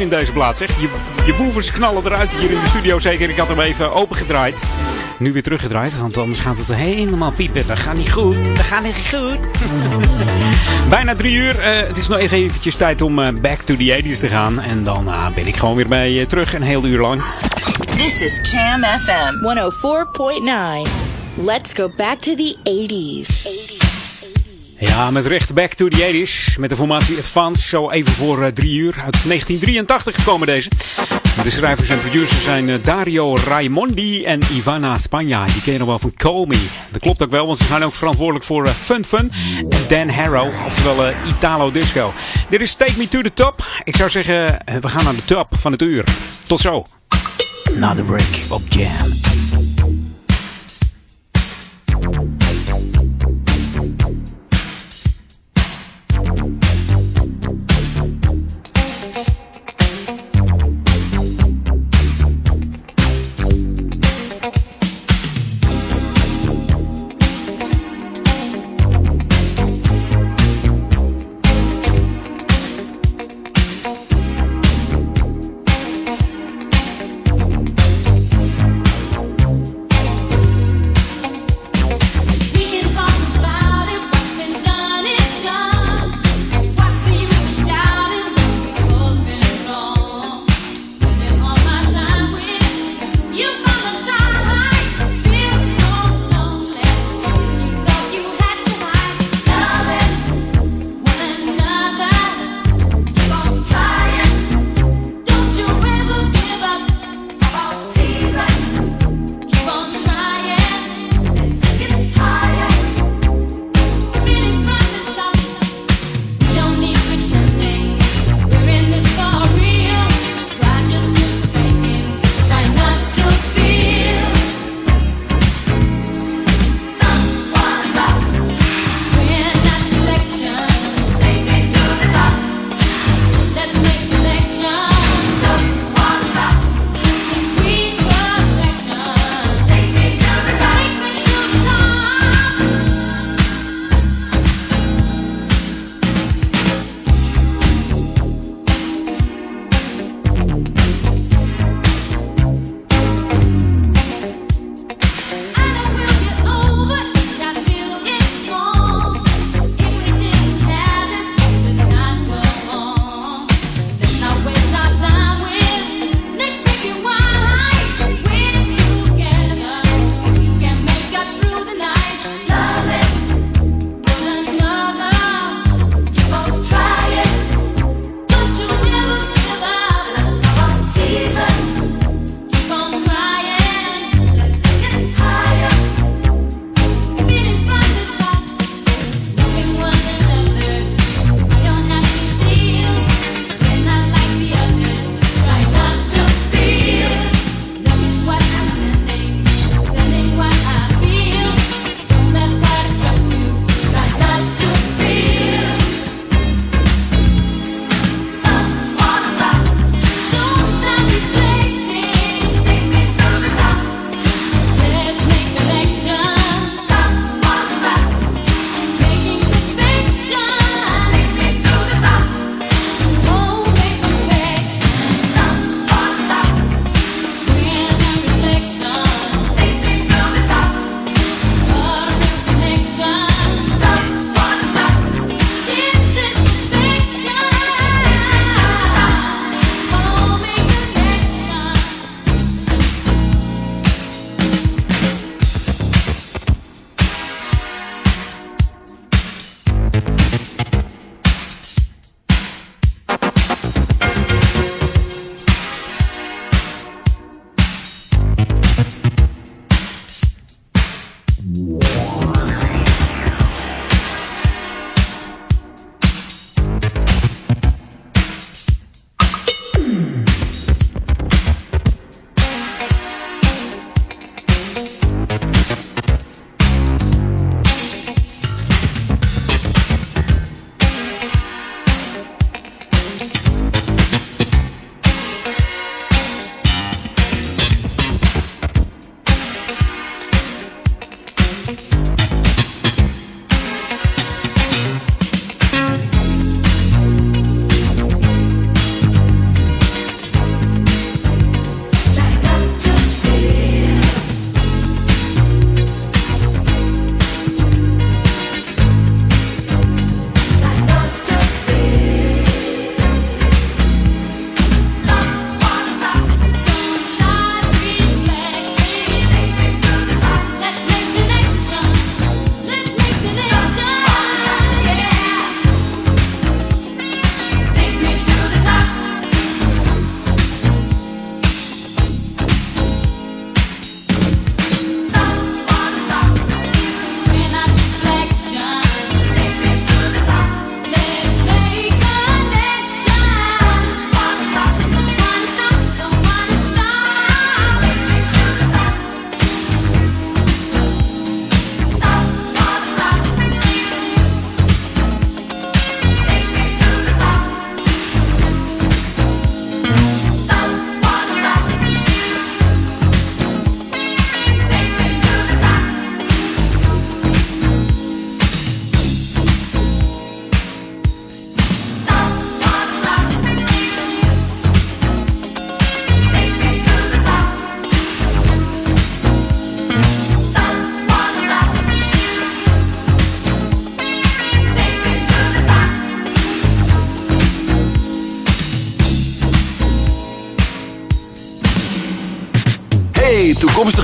[0.00, 0.58] In deze plaats.
[0.58, 0.80] Zeg.
[0.80, 0.88] Je,
[1.26, 2.98] je woevers knallen eruit hier in de studio.
[2.98, 4.62] Zeker, ik had hem even opengedraaid.
[5.18, 7.66] Nu weer teruggedraaid, want anders gaat het helemaal piepen.
[7.66, 8.36] Dat gaat niet goed.
[8.56, 9.38] Dat gaat niet goed.
[10.88, 11.56] Bijna drie uur.
[11.56, 14.60] Uh, het is nog even eventjes tijd om uh, back to the 80s te gaan.
[14.60, 17.22] En dan uh, ben ik gewoon weer bij je terug, een heel uur lang.
[17.96, 19.34] This is Jam FM
[20.86, 20.90] 104.9.
[21.44, 23.46] Let's go back to the 80s.
[23.46, 23.77] 80s.
[24.98, 26.58] Met recht back to the 80s.
[26.58, 27.68] Met de formatie Advance.
[27.68, 28.94] Zo even voor uh, drie uur.
[29.04, 30.68] Uit 1983 gekomen deze.
[31.42, 35.44] De schrijvers en producers zijn uh, Dario Raimondi en Ivana Spagna.
[35.44, 36.46] Die ken je nog wel van Call.
[36.90, 39.32] Dat klopt ook wel, want ze zijn ook verantwoordelijk voor uh, Fun Fun.
[39.68, 42.12] En Dan Harrow, oftewel Italo Disco.
[42.48, 43.66] Dit is Take Me to the Top.
[43.84, 46.04] Ik zou zeggen, we gaan naar de top van het uur.
[46.46, 46.86] Tot zo.
[47.74, 49.57] Na de break op Jam.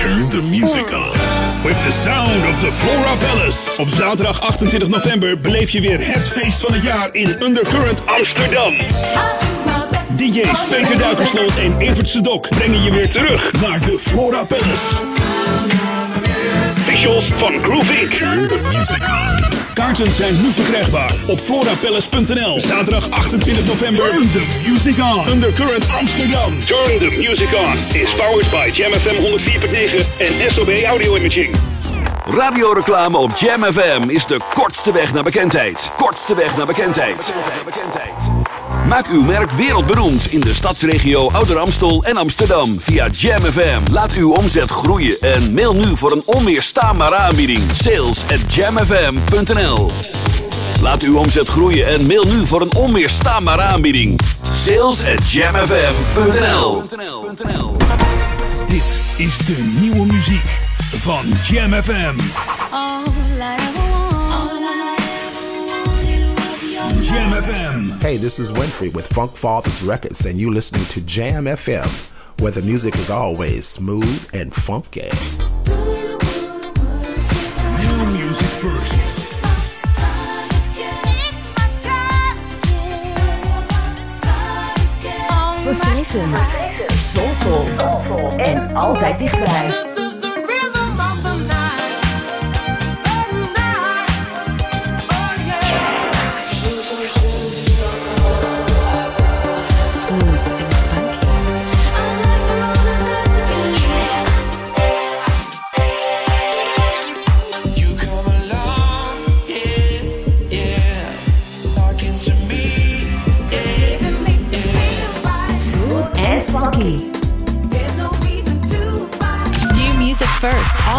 [0.00, 1.12] Turn the music on.
[1.62, 3.80] With the sound of the Flora Palace.
[3.80, 8.72] Op zaterdag 28 november beleef je weer het feest van het jaar in Undercurrent Amsterdam.
[10.16, 14.94] DJ's Peter Duikersloot en Evert Sedok brengen je weer terug naar de Flora Palace.
[16.74, 18.12] Visuals van Groove Inc.
[18.12, 19.59] Turn the music on.
[19.74, 22.60] Kaarten zijn nu verkrijgbaar op florapalace.nl.
[22.60, 24.10] Zaterdag 28 november.
[24.10, 25.28] Turn the music on.
[25.28, 26.58] Undercurrent Amsterdam.
[26.64, 28.00] Turn the music on.
[28.00, 31.56] Is powered by Jam FM 104.9 en SOB Audio Imaging.
[32.24, 35.90] Radioreclame op Jam FM is de kortste weg naar bekendheid.
[35.96, 37.34] Kortste weg naar bekendheid.
[38.90, 43.80] Maak uw merk wereldberoemd in de stadsregio Ouder Amstel en Amsterdam via Jam FM.
[43.90, 47.62] Laat uw omzet groeien en mail nu voor een onweerstaanbare aanbieding.
[47.72, 49.90] Sales at jamfm.nl
[50.80, 54.20] Laat uw omzet groeien en mail nu voor een onweerstaanbare aanbieding.
[54.50, 56.82] Sales at jamfm.nl
[58.66, 60.60] Dit is de nieuwe muziek
[60.96, 62.16] van Jam FM.
[67.00, 68.02] Jam FM.
[68.02, 71.88] Hey, this is Winfrey with Funk Fathers Records, and you're listening to Jam FM,
[72.42, 75.08] where the music is always smooth and funky.
[77.80, 79.16] New music first.
[85.64, 86.36] Verfrissend.
[86.92, 88.38] Soulful.
[88.38, 90.09] En altijd dichtbij.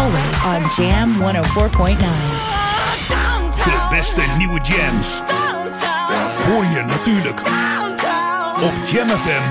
[0.02, 1.98] Always on Jam 104.9.
[3.64, 5.22] De beste nieuwe jams.
[6.46, 7.40] Hoor je natuurlijk
[8.62, 9.42] op Jam FM.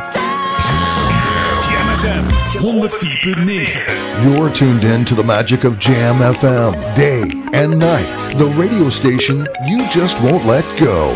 [1.70, 2.24] Jam FM
[2.58, 4.24] 104.9.
[4.24, 7.22] You're tuned in to the magic of Jam FM, day
[7.52, 8.38] and night.
[8.38, 11.16] The radio station you just won't let go.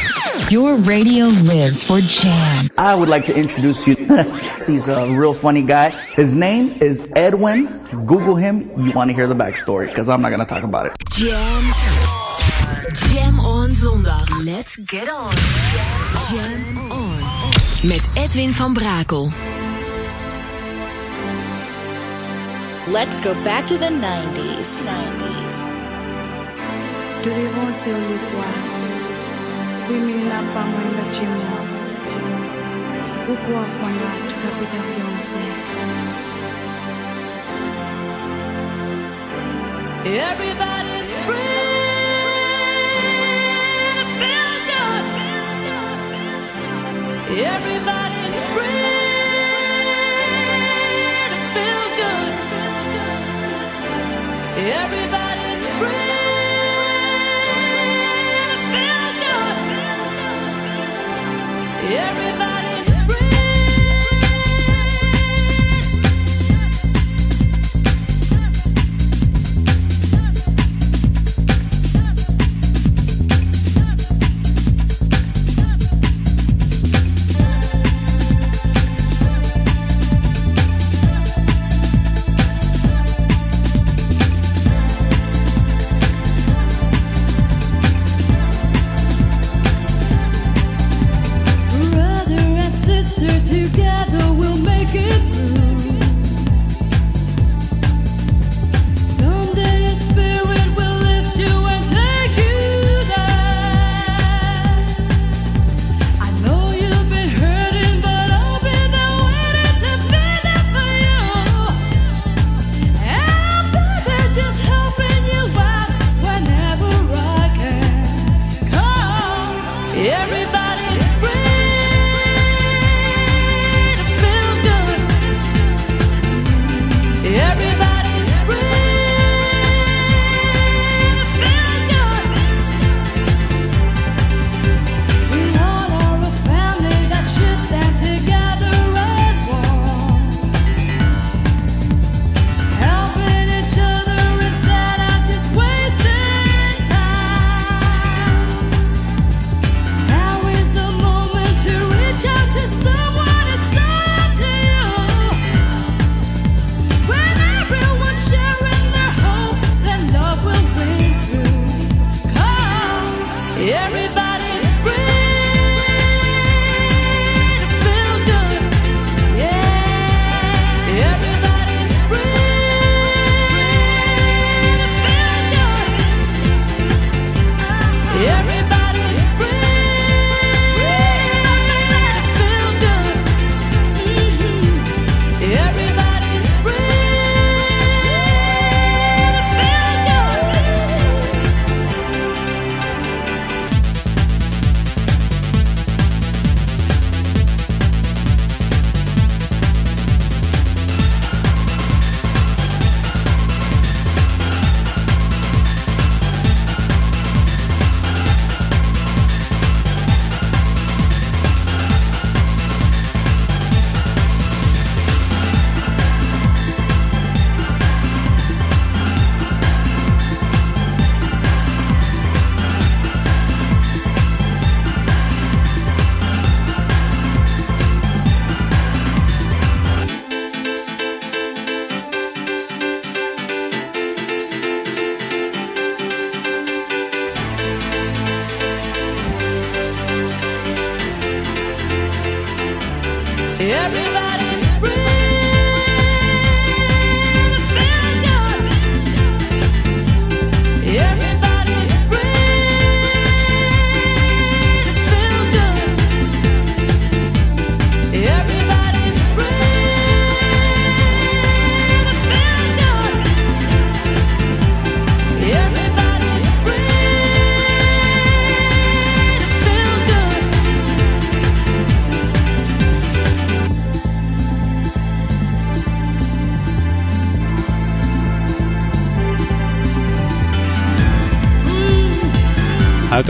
[0.49, 2.65] Your radio lives for Jam.
[2.77, 3.95] I would like to introduce you.
[4.67, 5.89] He's a real funny guy.
[6.15, 7.67] His name is Edwin.
[8.05, 8.63] Google him.
[8.77, 10.93] You want to hear the backstory because I'm not going to talk about it.
[11.11, 11.63] Jam.
[13.11, 14.27] Jam on zondag.
[14.45, 15.31] Let's get on.
[16.31, 17.19] Jam on.
[17.87, 19.31] Met Edwin van Brakel.
[22.91, 24.87] Let's go back to the 90s.
[24.87, 25.71] 90s.
[27.23, 28.60] tulivyote ulikuwa kwimili
[29.99, 31.51] na pamwenga chimo
[33.27, 35.41] huku wafanya tukapita fyonse
[40.03, 41.37] Everybody's free
[43.97, 45.05] to feel good.
[47.53, 48.87] Everybody's free
[51.29, 52.33] to feel good.
[54.57, 55.30] Everybody's
[61.93, 62.30] Every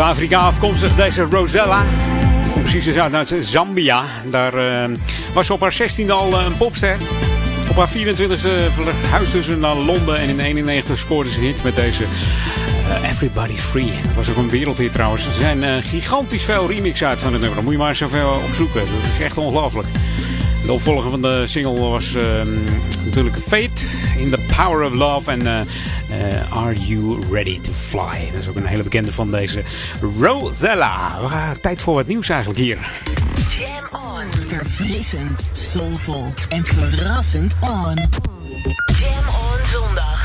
[0.03, 1.83] Afrika afkomstig deze Rosella.
[2.53, 4.03] Precies is uit Zambia.
[4.31, 4.97] Daar uh,
[5.33, 6.97] was ze op haar 16e al een popster.
[7.69, 12.03] Op haar 24e verhuisde ze naar Londen en in 91 scoorde ze hit met deze
[13.03, 13.91] Everybody Free.
[14.03, 15.25] Dat was ook een wereldhit trouwens.
[15.25, 17.55] Er zijn gigantisch veel remixen uit van het nummer.
[17.55, 18.79] Dan moet je maar even opzoeken.
[18.79, 19.87] Dat is echt ongelooflijk.
[20.65, 22.23] De opvolger van de single was uh,
[23.05, 23.83] natuurlijk Fate
[24.17, 25.67] in the Power of Love en
[26.21, 28.29] uh, Are You Ready to Fly.
[28.31, 29.63] Dat is ook een hele bekende van deze
[30.19, 31.21] Rosella.
[31.21, 32.77] We gaan tijd voor wat nieuws eigenlijk hier.
[33.59, 34.23] Jam on.
[34.47, 37.95] Verfrissend, soulvol en verrassend on.
[38.99, 40.23] Jam on zondag.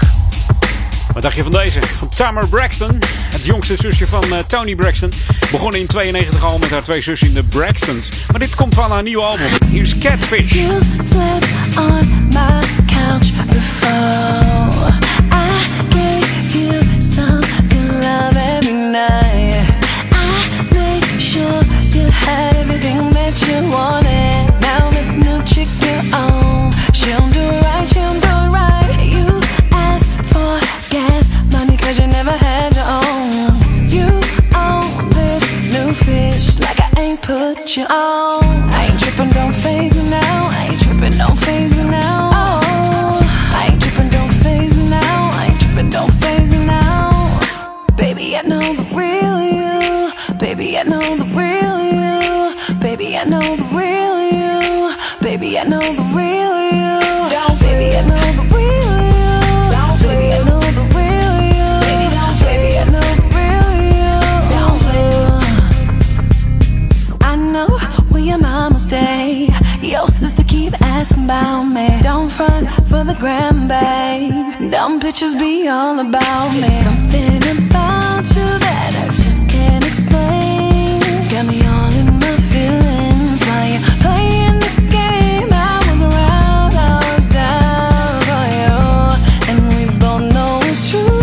[1.13, 1.81] Wat dacht je van deze?
[1.83, 2.99] Van Tamar Braxton,
[3.31, 5.13] het jongste zusje van uh, Tony Braxton.
[5.51, 8.11] Begon in 92 al met haar twee zussen in de Braxtons.
[8.31, 9.47] Maar dit komt van haar nieuwe album.
[9.71, 10.53] Hier is Catfish.
[10.53, 15.06] You slept on my couch before.
[37.77, 37.87] Put you.
[37.89, 40.51] I ain't tripping, don't phase me now.
[40.53, 42.31] I ain't tripping, don't phase me now.
[42.33, 43.21] Oh,
[43.53, 45.31] I ain't tripping, don't phase me now.
[45.33, 47.41] I ain't tripping, don't phase me now.
[47.97, 50.39] Baby, I know the real you.
[50.39, 52.79] Baby, I know the real you.
[52.81, 54.95] Baby, I know the real you.
[55.21, 56.46] Baby, I know the real
[73.27, 74.71] for the gram, babe.
[74.71, 76.61] Dumb pictures be all about me.
[76.61, 81.01] There's Something about you that I just can't explain.
[81.31, 85.49] Got me all in my feelings while you're playing this game.
[85.53, 88.77] I was around, I was down for you,
[89.49, 91.21] and we both know it's true.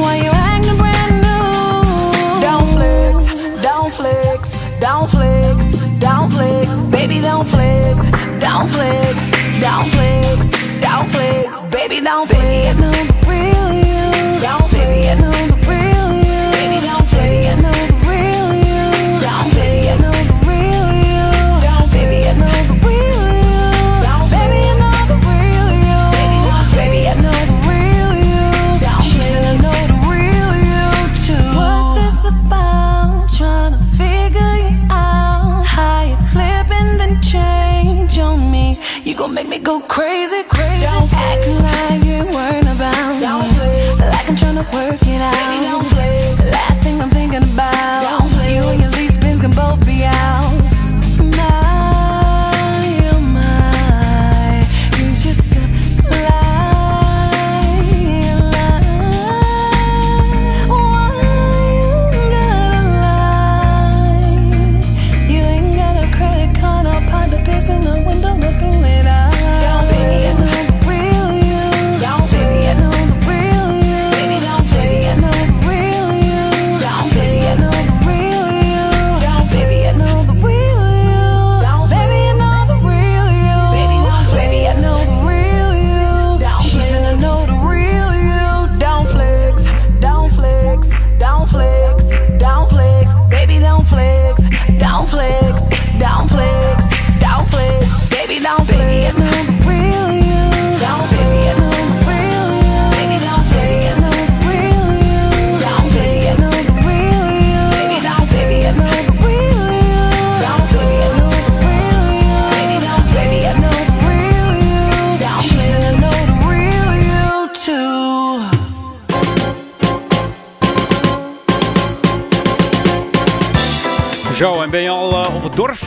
[0.00, 2.40] Why you acting brand new?
[2.46, 3.16] Down flex,
[3.62, 4.40] down flex,
[4.80, 5.58] down flex,
[5.98, 8.08] down flex, baby down flex,
[8.40, 9.27] down flex,
[9.60, 12.77] down flex, down flex, baby down flex.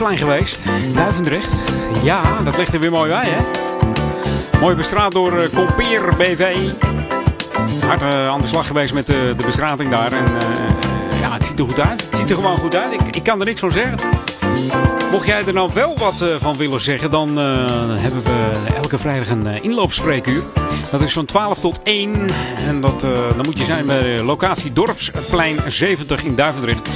[0.02, 0.66] Dorpsplein geweest?
[0.94, 1.72] Duivendrecht?
[2.02, 3.40] Ja, dat ligt er weer mooi bij, hè?
[4.60, 6.56] Mooi bestraat door uh, Compeer BV.
[7.84, 10.12] Hard uh, aan de slag geweest met de bestrating daar.
[10.12, 10.24] En
[11.20, 12.02] ja, het ziet er goed uit.
[12.02, 12.92] Het ziet er gewoon goed uit.
[12.92, 13.98] Ik, kan er niks van zeggen.
[15.10, 19.62] Mocht jij er nou wel wat van willen zeggen, dan hebben we elke vrijdag een
[19.62, 20.42] inloopspreekuur.
[20.90, 22.26] Dat is van 12 tot 1.
[22.68, 23.00] En dat,
[23.36, 26.88] dan moet je zijn bij locatie Dorpsplein 70 in Duivendrecht.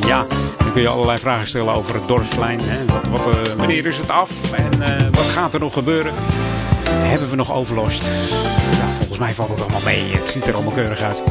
[0.07, 0.27] Ja,
[0.59, 2.61] dan kun je allerlei vragen stellen over het dorpsplein.
[2.63, 2.85] Hè.
[2.85, 4.79] Wat, wat, wanneer is het af en
[5.11, 6.13] wat gaat er nog gebeuren?
[7.13, 8.03] Hebben we nog overlast?
[8.79, 10.03] Ja, volgens mij valt het allemaal mee.
[10.03, 11.23] Het ziet er allemaal keurig uit.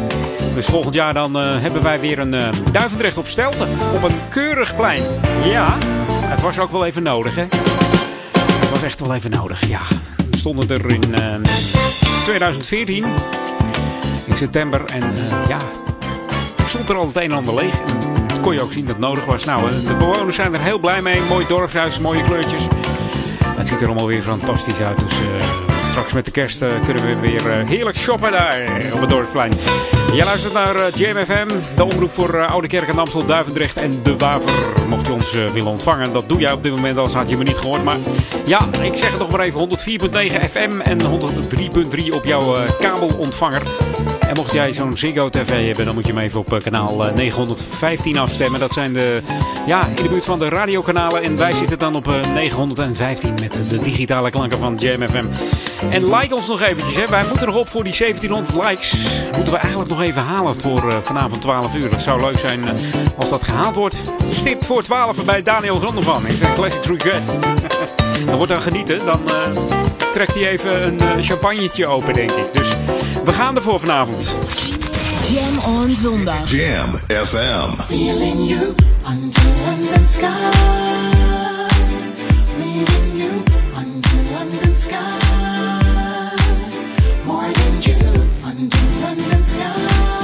[0.53, 3.67] Dus volgend jaar dan uh, hebben wij weer een uh, Duivendrecht op Stelten.
[3.95, 5.03] Op een keurig plein.
[5.43, 5.77] Ja,
[6.25, 7.45] het was ook wel even nodig, hè?
[8.39, 9.79] Het was echt wel even nodig, ja.
[10.29, 11.43] We stonden er in uh,
[12.23, 13.05] 2014.
[14.25, 14.85] In september.
[14.85, 15.13] En
[15.47, 15.57] ja,
[16.65, 17.81] stond er al het een en ander leeg.
[18.27, 19.45] En kon je ook zien dat het nodig was.
[19.45, 21.21] Nou, de bewoners zijn er heel blij mee.
[21.21, 22.67] Mooi dorpshuis, mooie kleurtjes.
[23.55, 24.99] Het ziet er allemaal weer fantastisch uit.
[24.99, 25.19] Dus
[25.91, 28.55] straks met de kerst kunnen we weer heerlijk shoppen daar
[28.93, 29.53] op het dorpsplein.
[30.13, 34.17] Jij luistert naar uh, JMFM, de omroep voor Oude Kerk en Amstel, Duivendrecht en De
[34.17, 34.53] Waver.
[34.87, 37.43] Mocht je ons willen ontvangen, dat doe jij op dit moment, anders had je me
[37.43, 37.83] niet gehoord.
[37.83, 37.97] Maar
[38.45, 43.61] ja, ik zeg het nog maar even, 104.9 FM en 103.3 op jouw kabelontvanger.
[44.31, 48.17] En mocht jij zo'n Ziggo TV hebben, dan moet je hem even op kanaal 915
[48.17, 48.59] afstemmen.
[48.59, 49.21] Dat zijn de,
[49.65, 51.21] ja, in de buurt van de radiokanalen.
[51.21, 55.25] En wij zitten dan op 915 met de digitale klanken van JMFM.
[55.89, 57.07] En like ons nog eventjes, hè.
[57.07, 58.93] wij moeten nog op voor die 1700 likes.
[59.35, 61.89] Moeten we eigenlijk nog even halen voor vanavond 12 uur.
[61.89, 62.63] Dat zou leuk zijn
[63.17, 63.95] als dat gehaald wordt.
[64.31, 66.27] Stipt voor 12 bij Daniel Zondervan.
[66.27, 67.29] Is een classic request.
[68.25, 69.05] dan wordt dan genieten.
[69.05, 69.61] Dan uh,
[70.11, 72.53] trekt hij even een champagnetje open, denk ik.
[72.53, 72.67] Dus
[73.25, 74.37] we gaan ervoor vanavond.
[75.31, 76.51] Jam on zondag.
[76.51, 76.89] Jam
[77.25, 77.81] FM.
[77.81, 78.75] Feeling you
[79.11, 80.27] under London sky.
[82.57, 83.31] Meeting you
[83.77, 84.95] under London sky.
[87.25, 87.97] More than you
[88.45, 90.20] under London sky.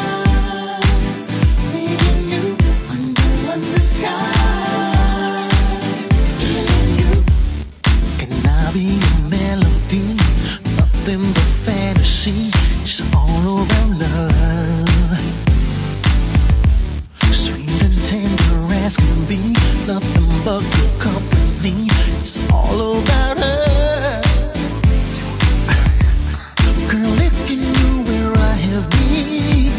[12.28, 12.52] Fantasy.
[12.82, 15.20] It's all around love.
[17.32, 19.56] Sweet and tender as can be.
[19.88, 21.88] Nothing but good company.
[22.22, 24.48] It's all about us.
[26.92, 29.74] Girl, if you knew where I have been,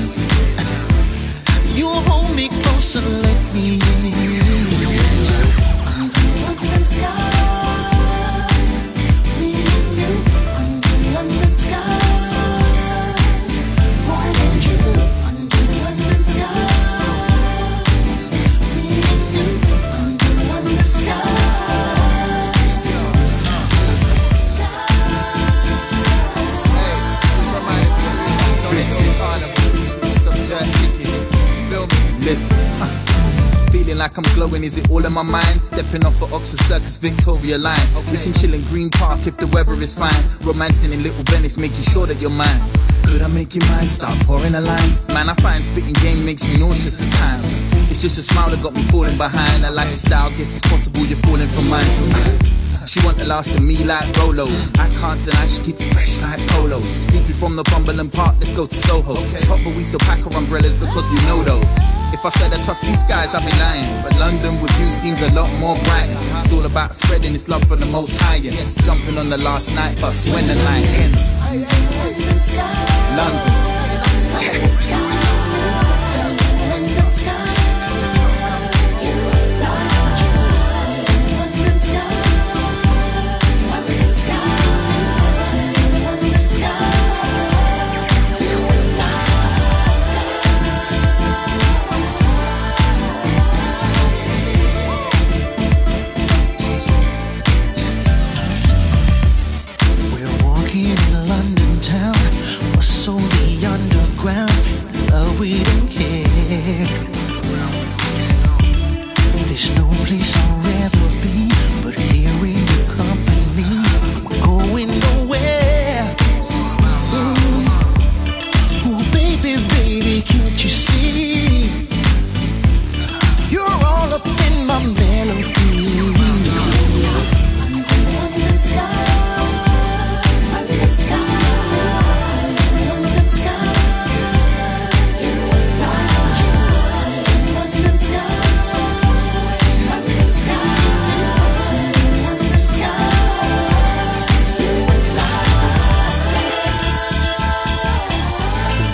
[1.76, 4.17] you'll hold me close and let me in.
[34.18, 35.62] I'm glowing, is it all in my mind?
[35.62, 37.78] Stepping off at Oxford Circus Victoria line.
[38.10, 40.10] We can chill in Green Park if the weather is fine.
[40.42, 42.60] Romancing in Little Venice, making sure that you're mine.
[43.06, 43.86] Could I make you mine?
[43.86, 45.06] Start pouring the lines.
[45.06, 47.62] Man, I find spitting game makes me nauseous at times.
[47.94, 49.64] It's just a smile that got me falling behind.
[49.64, 51.86] I like A lifestyle, guess it's possible you're falling for mine.
[52.88, 54.46] She want the last of me like Rolo.
[54.80, 57.04] I can't deny she keep it fresh like polos.
[57.04, 59.14] Snoopy from the Cumberland Park, let's go to Soho.
[59.44, 61.97] Top but we still pack our umbrellas because we know though.
[62.12, 64.02] If I said I trust these skies, I'd be lying.
[64.02, 66.08] But London with you seems a lot more bright.
[66.42, 68.36] It's all about spreading this love for the most high.
[68.36, 71.38] And jumping on the last night bus when the night ends.
[73.16, 73.68] London.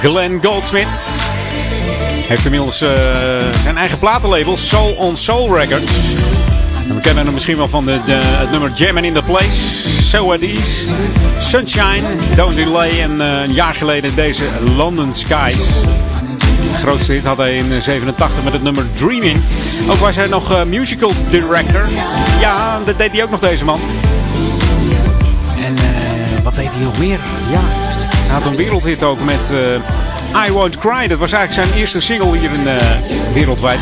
[0.05, 1.28] Glenn Goldsmith
[2.26, 2.90] heeft inmiddels uh,
[3.62, 5.93] zijn eigen platenlabel Soul on Soul Records.
[6.89, 9.51] we kennen hem misschien wel van de, de, het nummer Jammin' in the Place.
[10.02, 10.85] So It Is.
[11.39, 12.02] Sunshine,
[12.36, 13.01] Don't Delay.
[13.01, 14.44] En uh, een jaar geleden deze
[14.76, 15.66] London Skies.
[16.72, 19.40] De grootste hit had hij in 87 met het nummer Dreaming.
[19.90, 21.89] Ook was hij nog musical director.
[22.40, 23.81] Ja, dat deed hij ook nog deze man.
[25.59, 25.74] En
[26.43, 27.18] wat deed hij nog meer?
[27.51, 27.84] Ja,
[28.35, 29.55] had een wereldhit ook met
[30.48, 31.06] I Won't Cry.
[31.06, 32.66] Dat was eigenlijk zijn eerste single hier in,
[33.32, 33.81] wereldwijd.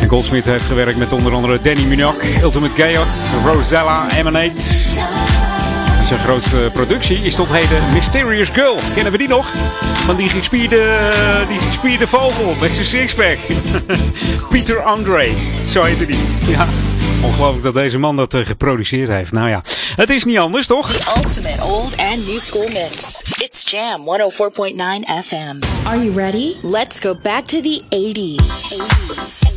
[0.00, 4.60] En Goldsmith heeft gewerkt met onder andere Danny Minogue, Ultimate Chaos, Rosella, Emanate.
[6.04, 8.78] Zijn grootste productie is tot heden Mysterious Girl.
[8.94, 9.46] Kennen we die nog?
[10.04, 10.98] Van die gespierde,
[11.48, 13.38] die gespierde vogel met zijn sixpack.
[14.50, 15.28] Peter Andre,
[15.70, 16.18] zo heette die.
[16.46, 16.66] Ja.
[17.22, 19.32] Ongelooflijk dat deze man dat eh, geproduceerd heeft.
[19.32, 19.62] Nou ja,
[19.96, 20.92] het is niet anders, toch?
[20.92, 23.22] The ultimate old and new school mix.
[23.38, 25.86] It's Jam 104.9 FM.
[25.86, 26.54] Are you ready?
[26.62, 28.74] Let's go back to the 80s.
[28.74, 29.54] 80s.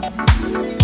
[0.00, 0.81] 80s.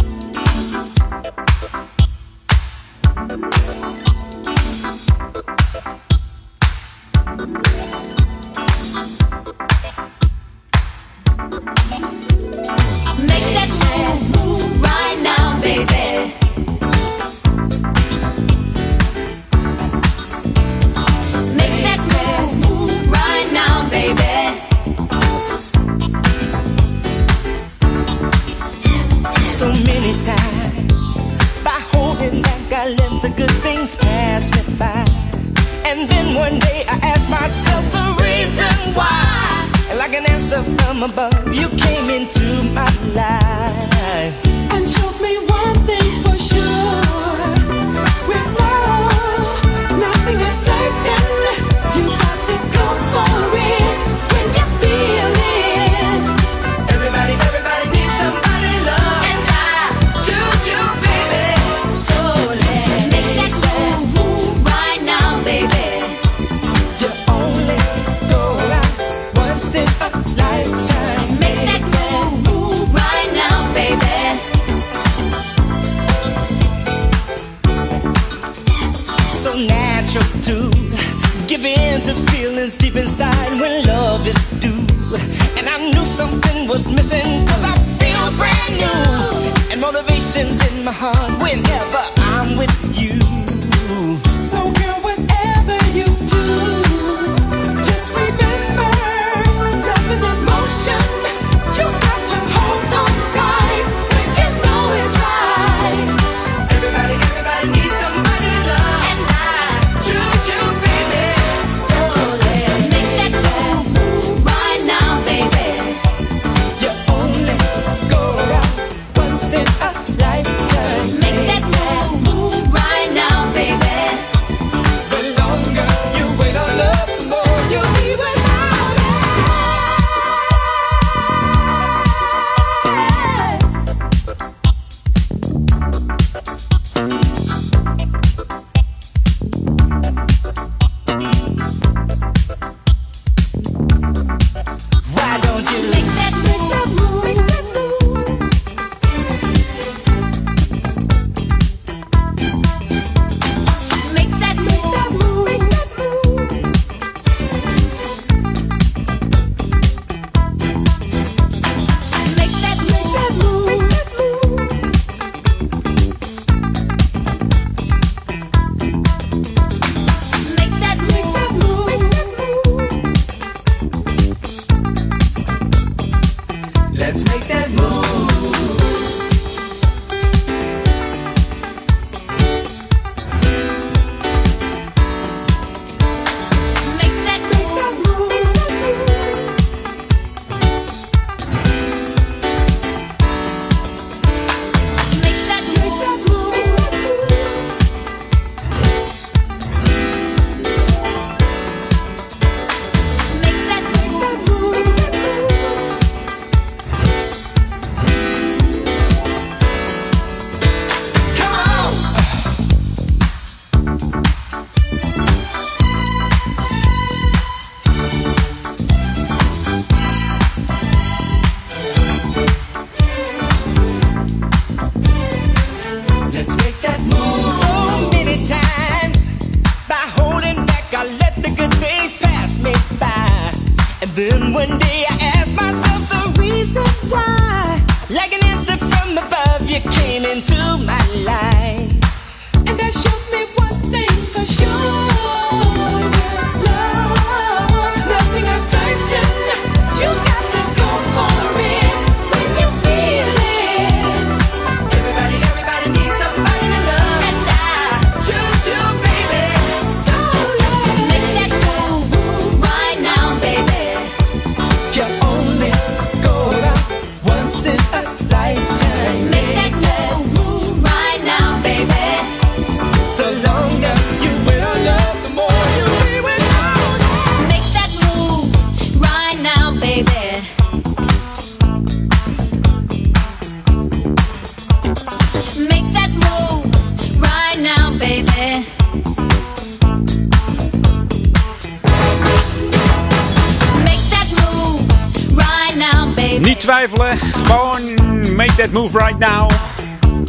[298.59, 299.49] That Move Right Now.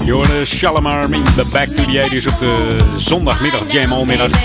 [0.05, 4.31] Jonas Shalimar in the Back to the 80s op de zondagmiddag, Jam Allmiddag.
[4.31, 4.37] De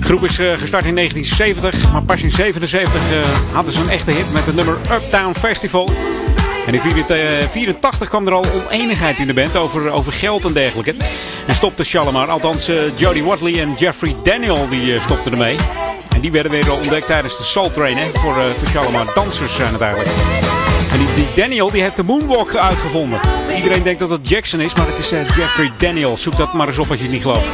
[0.00, 4.10] groep is uh, gestart in 1970, maar pas in 1977 uh, hadden ze een echte
[4.10, 5.88] hit met het nummer Uptown Festival.
[6.66, 10.94] En in 1984 kwam er al oneenigheid in de band over, over geld en dergelijke.
[11.46, 15.56] En stopte Shalimar, althans Jody Watley en Jeffrey Daniel, die stopten ermee.
[16.14, 19.06] En die werden weer ontdekt tijdens de Soul Train voor, voor Shalimar.
[19.14, 20.10] Dansers zijn het eigenlijk.
[20.92, 23.20] Die, Daniel die heeft de moonwalk uitgevonden.
[23.56, 26.16] Iedereen denkt dat het Jackson is, maar het is uh, Jeffrey Daniel.
[26.16, 27.48] Zoek dat maar eens op als je het niet gelooft.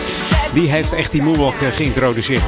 [0.53, 2.43] Die heeft echt die moonwalk uh, geïntroduceerd.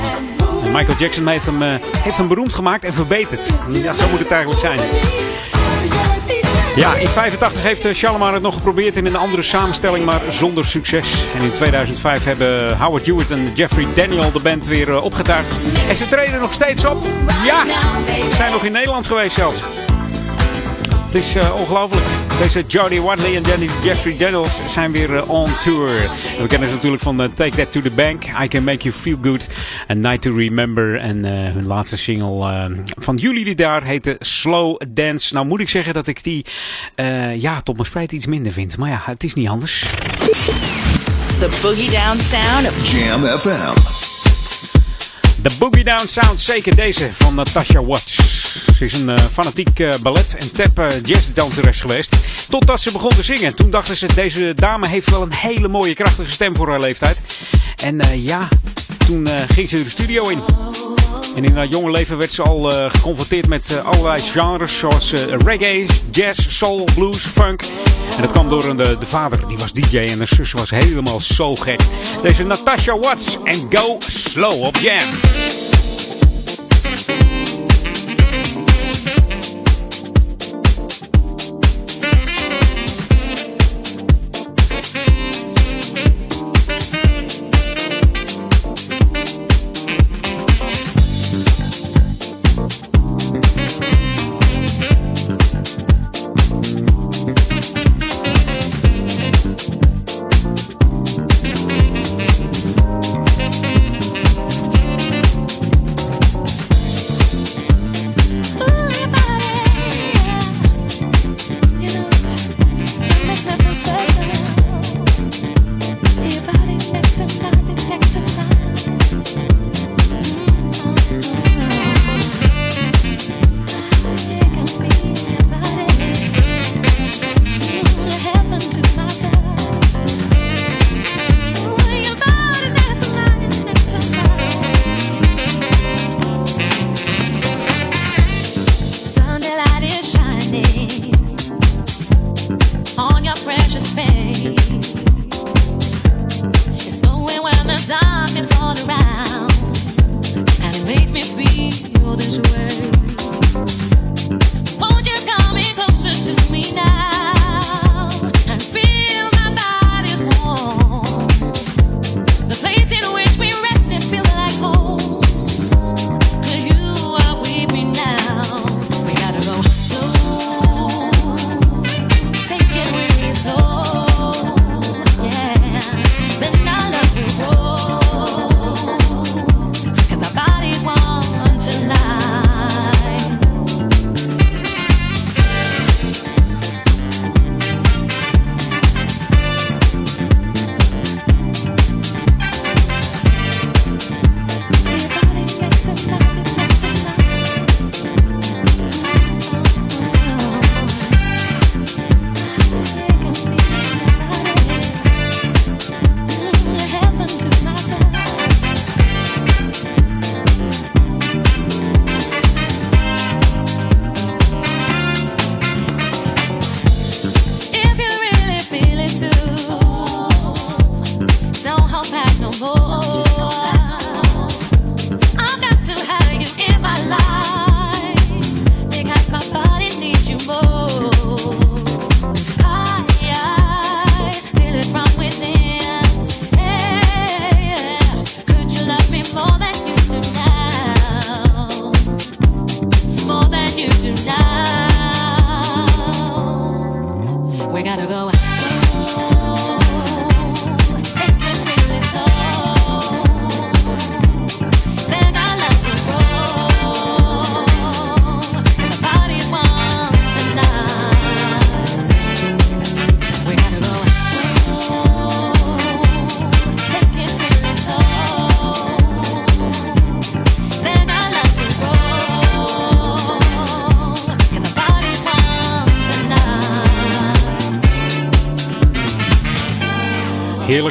[0.73, 1.69] Michael Jackson heeft hem, uh,
[1.99, 3.41] heeft hem beroemd gemaakt en verbeterd.
[3.69, 4.81] Ja, zo moet het eigenlijk zijn.
[6.77, 11.25] Ja, in 85 heeft Shalimar het nog geprobeerd in een andere samenstelling, maar zonder succes.
[11.35, 15.53] En in 2005 hebben Howard Hewitt en Jeffrey Daniel de band weer opgetuigd.
[15.89, 17.05] En ze treden nog steeds op.
[17.45, 17.65] Ja,
[18.29, 19.63] ze zijn nog in Nederland geweest zelfs.
[21.11, 22.05] Het is uh, ongelooflijk.
[22.39, 26.11] Deze Jody Watley en Danny Jeffrey Daniels zijn weer uh, on tour.
[26.41, 28.95] We kennen ze natuurlijk van uh, Take That to the Bank, I Can Make You
[28.95, 29.49] Feel Good,
[29.91, 30.99] A Night to Remember.
[30.99, 35.35] En hun laatste single van jullie die daar heette Slow Dance.
[35.35, 36.45] Nou moet ik zeggen dat ik die
[37.35, 38.77] ja, tot mijn spijt iets minder vind.
[38.77, 39.81] Maar ja, het is niet anders.
[41.39, 44.20] The Boogie Down Sound of Jam FM.
[45.43, 48.15] De Boogie Down Sound, zeker deze van Natasha Watts.
[48.77, 52.17] Ze is een uh, fanatiek uh, ballet- en tap uh, jazzdanseres geweest.
[52.49, 53.55] Totdat ze begon te zingen.
[53.55, 57.19] Toen dachten ze, deze dame heeft wel een hele mooie krachtige stem voor haar leeftijd.
[57.83, 58.49] En ja,
[59.11, 60.39] toen ging ze de studio in.
[61.37, 64.79] En in haar jonge leven werd ze al geconfronteerd met allerlei genres.
[64.79, 65.13] Zoals
[65.45, 67.63] reggae, jazz, soul, blues, funk.
[68.17, 69.99] En dat kwam door de, de vader, die was DJ.
[69.99, 71.81] En de zus was helemaal zo gek.
[72.23, 75.09] Deze Natasha Watts en Go Slow op Jam.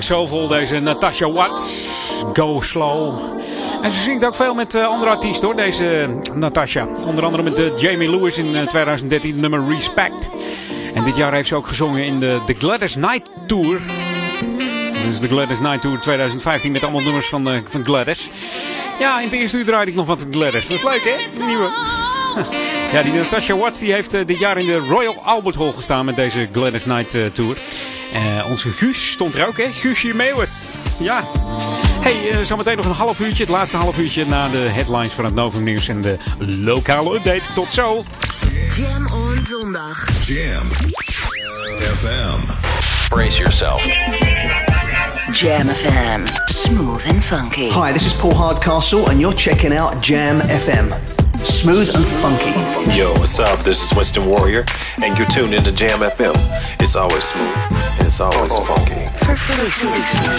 [0.10, 2.24] Deze Natasha Watts.
[2.34, 3.20] Go slow.
[3.82, 6.88] En ze zingt ook veel met uh, andere artiesten hoor, deze Natasha.
[7.06, 10.30] Onder andere met uh, Jamie Lewis in uh, 2013, nummer Respect.
[10.94, 13.80] En dit jaar heeft ze ook gezongen in de, de Gladys Knight Tour.
[15.04, 18.30] Dit is de Gladys Knight Tour 2015 met allemaal nummers van, van Gladys.
[19.00, 20.68] Ja, in het eerste uur draaide ik nog wat Gladys.
[20.68, 21.70] Dat is leuk hè, nieuwe.
[22.92, 26.16] Ja, die Natasha Watts die heeft dit jaar in de Royal Albert Hall gestaan met
[26.16, 27.58] deze Gladys Knight Tour.
[28.14, 29.66] Uh, onze Guus stond er ook, hè?
[29.72, 30.74] Guusje Meeuwis.
[31.00, 31.24] Ja.
[32.02, 33.44] Hey, uh, zometeen nog een half uurtje.
[33.44, 37.54] Het laatste half uurtje na de headlines van het Novum Nieuws en de lokale update.
[37.54, 38.04] Tot zo.
[38.78, 40.08] Jam on zondag.
[40.26, 40.68] Jam.
[41.80, 42.40] FM.
[43.10, 43.86] Brace yourself.
[45.32, 46.22] Jam FM.
[46.46, 47.70] Smooth and funky.
[47.70, 51.19] Hi, this is Paul Hardcastle, and you're checking out Jam FM.
[51.60, 52.98] Smooth and funky.
[52.98, 53.60] Yo, what's up?
[53.66, 54.64] This is Winston Warrior,
[55.04, 56.34] and you're tuned into Jam FM.
[56.82, 58.94] It's always smooth, and it's always funky.
[59.26, 59.94] Verfrissend.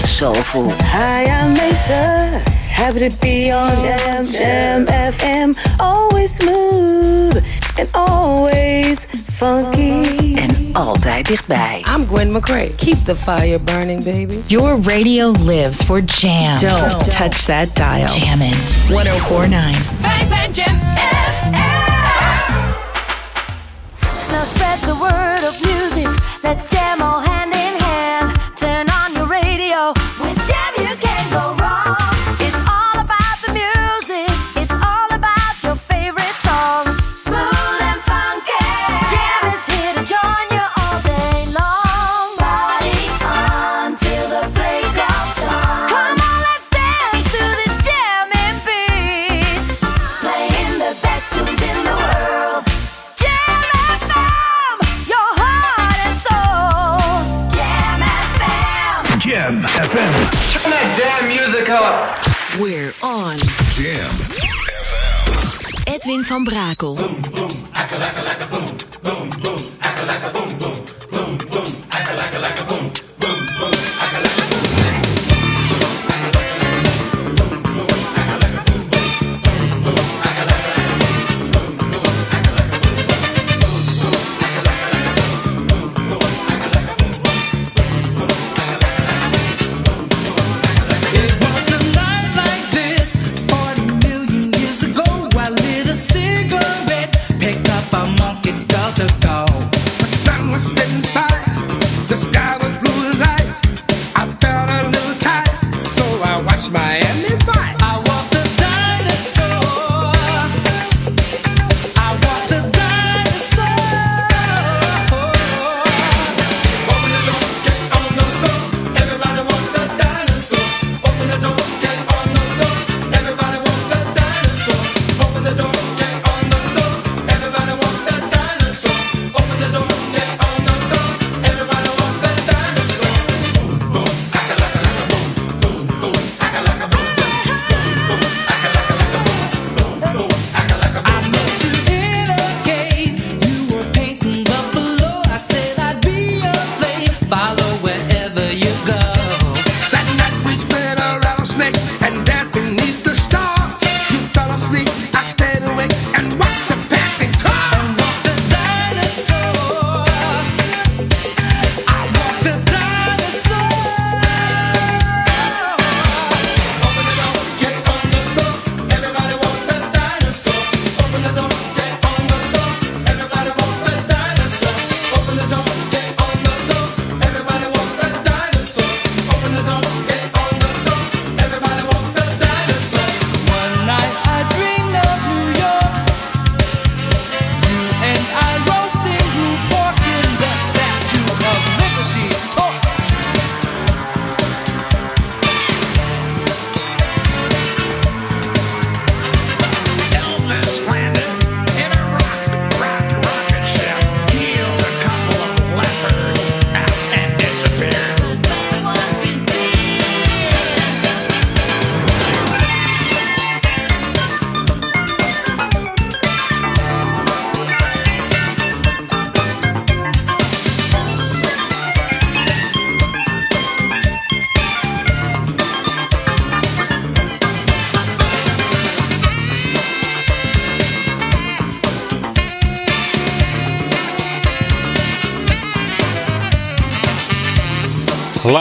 [0.06, 0.70] Soulful.
[0.70, 2.42] Hi, I'm Mesa.
[2.70, 5.58] Happy to be on Jam, Jam FM.
[5.78, 7.44] Always smooth
[7.80, 10.34] and always funky.
[10.34, 11.84] En altijd dichtbij.
[11.96, 12.74] I'm Gwen McCrae.
[12.76, 14.42] Keep the fire burning, baby.
[14.46, 16.58] Your radio lives for Jam.
[16.58, 17.10] Don't, Don't.
[17.10, 18.06] touch that dial.
[18.06, 18.56] Jammin'.
[18.88, 19.76] 1049.
[20.00, 21.50] Wij zijn Jam oh
[24.30, 26.08] Now spread the word of music.
[26.42, 26.99] Let's jam
[66.00, 66.96] Edwin van Brakel.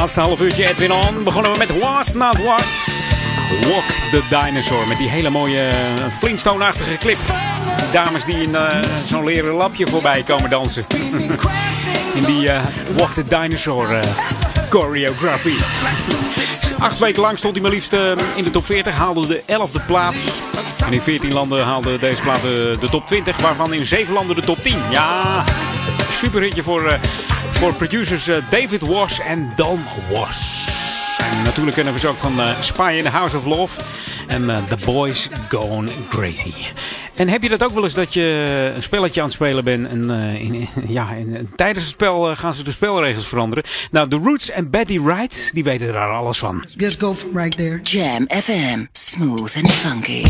[0.09, 1.23] Laatste half uurtje Edwin On.
[1.23, 2.87] Begonnen we met Was Not Was.
[3.67, 4.87] Walk the Dinosaur.
[4.87, 7.17] Met die hele mooie eh, Flintstone-achtige clip.
[7.77, 8.67] Die dames die in uh,
[9.07, 10.85] zo'n leren lapje voorbij komen dansen.
[12.19, 12.61] in die uh,
[12.97, 13.99] Walk the Dinosaur uh,
[14.69, 15.57] choreografie.
[16.79, 17.93] Acht weken lang stond hij maar liefst
[18.35, 18.95] in de top 40.
[18.95, 20.19] Haalde de 11e plaats.
[20.85, 23.37] En in 14 landen haalde deze plaat de top 20.
[23.37, 24.77] Waarvan in 7 landen de top 10.
[24.91, 25.43] Ja,
[26.09, 26.99] super hitje voor
[27.59, 29.79] voor producers uh, David Was en Don
[30.11, 30.67] Was.
[31.19, 33.81] En natuurlijk kennen we ze ook van uh, Spy in the House of Love
[34.27, 36.53] en uh, The Boys Gone Crazy.
[37.15, 39.87] En heb je dat ook wel eens dat je een spelletje aan het spelen bent
[39.87, 40.09] en
[40.39, 43.63] in, ja, in, tijdens het spel gaan ze de spelregels veranderen.
[43.91, 46.63] Nou, The Roots en Betty Wright, die weten daar alles van.
[46.77, 47.79] Just go from right there.
[47.81, 50.23] Jam FM, smooth and funky.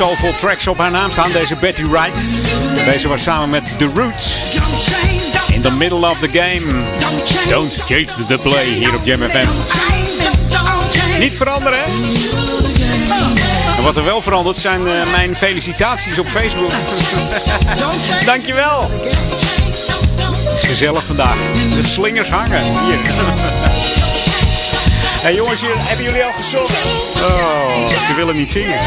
[0.00, 1.32] Soulful tracks op haar naam staan.
[1.32, 2.22] Deze Betty Wright.
[2.84, 4.56] Deze was samen met The Roots.
[5.52, 6.84] In the middle of the game.
[7.48, 9.46] Don't change the play hier op Jam FM.
[11.18, 11.90] Niet veranderen, hè?
[13.82, 16.72] Wat er wel verandert zijn uh, mijn felicitaties op Facebook.
[18.26, 18.90] Dankjewel.
[20.20, 21.36] Het is gezellig vandaag.
[21.74, 22.62] De slingers hangen.
[22.62, 22.98] Hier.
[25.22, 26.70] Hey jongens, hebben jullie al gezongen?
[27.16, 28.78] Oh, ze willen niet zingen.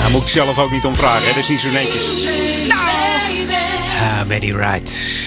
[0.00, 1.28] Daar moet ik zelf ook niet om vragen, hè?
[1.28, 2.26] dat is niet zo netjes.
[4.00, 5.20] Ah, Betty Wright.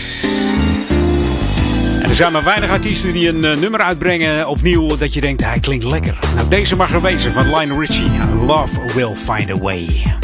[2.02, 5.44] En er zijn maar weinig artiesten die een uh, nummer uitbrengen opnieuw dat je denkt,
[5.44, 6.18] hij klinkt lekker.
[6.36, 8.12] Nou, deze mag er wezen van Lionel Richie.
[8.46, 10.15] Love will find a way.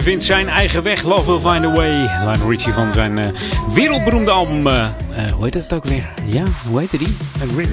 [0.00, 1.02] Vindt zijn eigen weg.
[1.02, 2.00] Love will find a way.
[2.00, 3.26] Lionel Richie van zijn eh,
[3.72, 4.66] wereldberoemde album.
[4.66, 6.08] eh, eh, hoe heet het ook weer?
[6.24, 7.16] Ja, hoe heette die?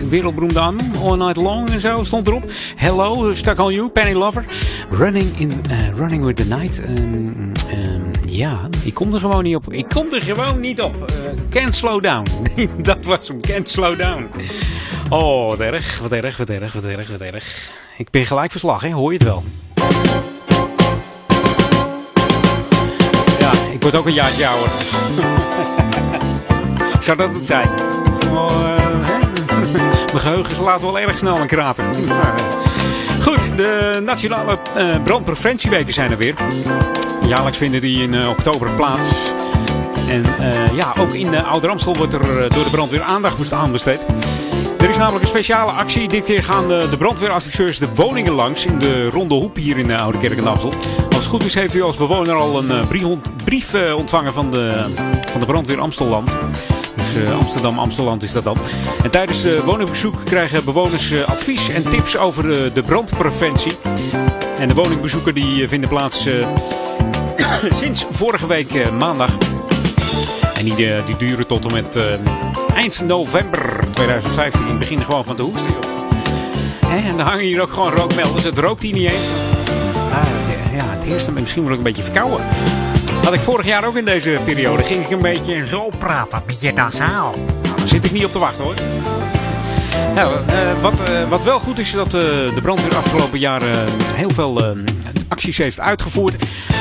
[0.09, 0.91] Wereldberoemde album.
[1.03, 2.43] All Night Long en zo stond erop.
[2.75, 4.45] Hello, Stuck on You, Penny Lover.
[4.89, 5.61] Running, in,
[5.95, 6.81] running with the Night.
[6.81, 6.93] Ehm,
[7.69, 9.73] ehm, ja, ik kom er gewoon niet op.
[9.73, 11.11] Ik kom er gewoon niet op.
[11.49, 12.27] Can't Slow Down.
[12.77, 14.29] Dat was hem, Can't Slow Down.
[15.09, 17.69] Oh, wat erg, wat erg, wat erg, wat erg, wat erg.
[17.97, 18.91] Ik ben gelijk verslag, hè?
[18.91, 19.43] hoor je het wel?
[23.85, 24.71] Ja, ik word ook een jaartje ouder.
[27.03, 27.69] Zou dat het zijn?
[28.29, 28.77] Oh?
[30.11, 31.85] Mijn geheugen slaat wel erg snel een krater.
[33.25, 36.35] Goed, de Nationale eh, Brandpreventieweken zijn er weer.
[37.27, 39.33] Jaarlijks vinden die in eh, oktober plaats.
[40.09, 43.51] En eh, ja, ook in uh, Ouder Amstel wordt er door de brandweer aandacht moest
[43.51, 44.05] aan besteed.
[44.95, 46.07] Is namelijk een speciale actie.
[46.07, 49.87] Dit keer gaan de, de brandweeradviseurs de woningen langs in de Ronde Hoep hier in
[49.87, 50.73] de Oude Kerk en Amstel.
[51.05, 52.87] Als het goed is heeft u als bewoner al een uh,
[53.43, 54.85] brief uh, ontvangen van de,
[55.29, 56.37] van de brandweer Amstelland.
[56.95, 58.57] Dus uh, Amsterdam, Amstelland is dat dan.
[59.03, 63.73] En tijdens de woningbezoek krijgen bewoners advies en tips over de, de brandpreventie.
[64.57, 66.29] En de woningbezoeken die vinden plaats
[67.81, 69.37] sinds vorige week maandag.
[70.65, 70.75] Die,
[71.05, 71.99] die duren tot en met
[72.73, 74.77] eind november 2015.
[74.77, 75.73] Begin gewoon van de hoesten.
[76.89, 78.43] En dan hangen hier ook gewoon rookmelders.
[78.43, 79.29] Het rookt hier niet eens.
[80.11, 82.45] Ah, het, ja, het eerste, misschien word ik een beetje verkouden.
[83.23, 84.83] Had ik vorig jaar ook in deze periode.
[84.83, 86.37] Ging ik een beetje zo praten.
[86.37, 87.33] Een beetje nasaal.
[87.63, 88.73] Nou, zit ik niet op te wachten hoor.
[90.15, 94.29] Ja, uh, wat, uh, wat wel goed is, dat uh, de brandweer afgelopen jaren heel
[94.29, 94.75] veel
[95.27, 96.35] acties heeft uitgevoerd.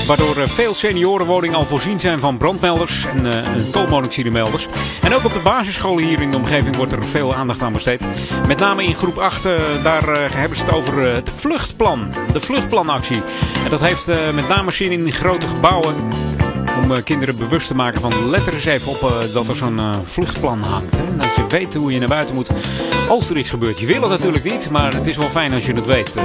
[0.07, 4.67] Waardoor veel seniorenwoningen al voorzien zijn van brandmelders en koolmonoxidemelders.
[5.03, 8.05] En ook op de basisscholen hier in de omgeving wordt er veel aandacht aan besteed.
[8.47, 9.43] Met name in groep 8,
[9.83, 12.13] daar hebben ze het over het vluchtplan.
[12.33, 13.23] De vluchtplanactie.
[13.65, 15.95] En dat heeft met name zin in grote gebouwen
[16.83, 19.57] om uh, kinderen bewust te maken van let er eens even op uh, dat er
[19.57, 20.99] zo'n uh, vluchtplan hangt.
[20.99, 21.17] Hè?
[21.17, 22.51] Dat je weet hoe je naar buiten moet
[23.09, 23.81] als er iets gebeurt.
[23.81, 26.21] Je wil het natuurlijk niet, maar het is wel fijn als je het weet.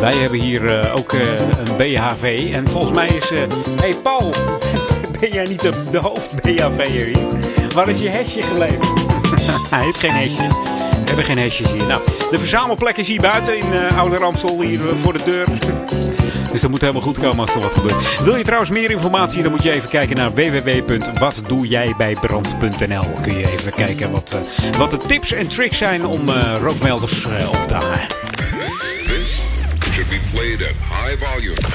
[0.00, 3.28] wij hebben hier ook een BHV en volgens mij is...
[3.28, 3.46] Hé
[3.76, 4.34] hey Paul,
[5.20, 7.26] ben jij niet de, hoofd-BHV'er hier?
[7.74, 8.88] Waar is je hesje gebleven?
[9.70, 10.46] Hij heeft geen hesje.
[10.92, 11.86] We hebben geen hesjes hier.
[11.86, 13.64] Nou, de verzamelplek is hier buiten in
[13.96, 15.46] Oude Ramstel, hier voor de deur.
[16.52, 18.22] Dus dat moet helemaal goed komen als er wat gebeurt.
[18.24, 19.42] Wil je trouwens meer informatie?
[19.42, 23.04] Dan moet je even kijken naar www.watdoejijbijbrand.nl.
[23.22, 24.40] Kun je even kijken wat, uh,
[24.78, 28.00] wat de tips en tricks zijn om uh, rookmelders uh, op te hangen.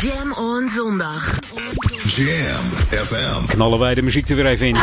[0.01, 1.39] Jam on zondag.
[2.05, 2.65] Jam
[3.05, 3.45] FM.
[3.47, 4.75] Knallen wij de muziek er weer even in.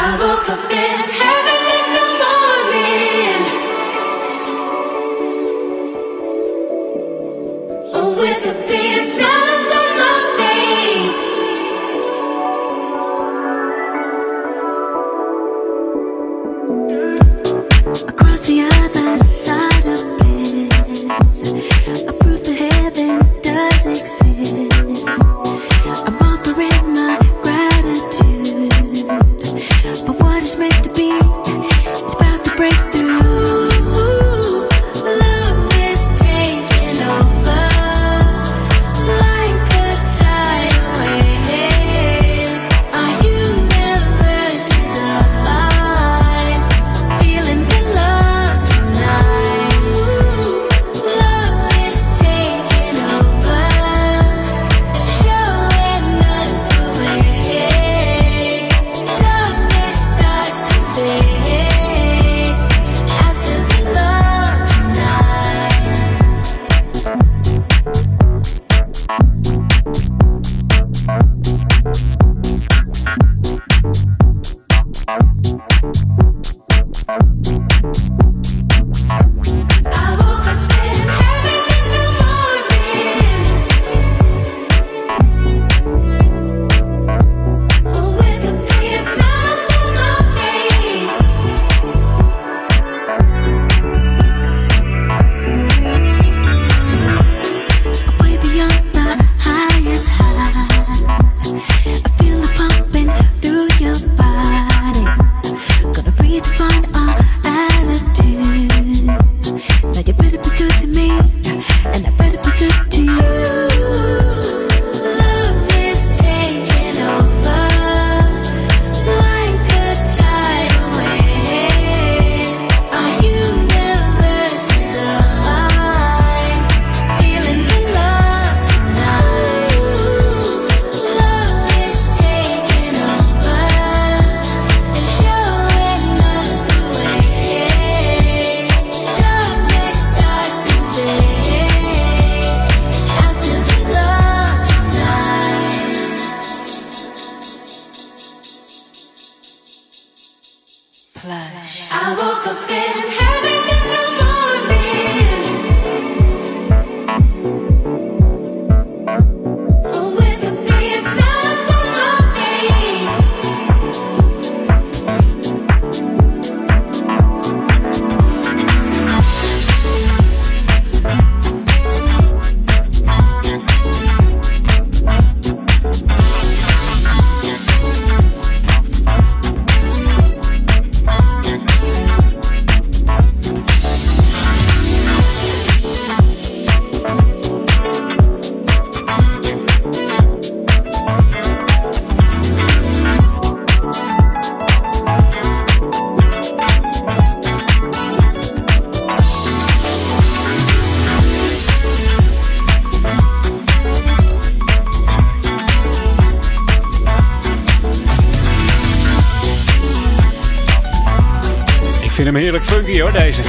[212.40, 213.42] Heerlijk funky hoor, deze.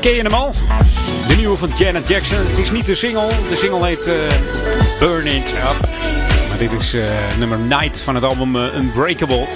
[0.00, 0.52] Ken je hem al?
[1.28, 2.38] De nieuwe van Janet Jackson.
[2.46, 3.28] Het is niet de single.
[3.48, 4.14] De single heet uh,
[4.98, 5.88] Burn It Up.
[6.48, 7.04] Maar dit is uh,
[7.38, 9.46] nummer Night van het album uh, Unbreakable.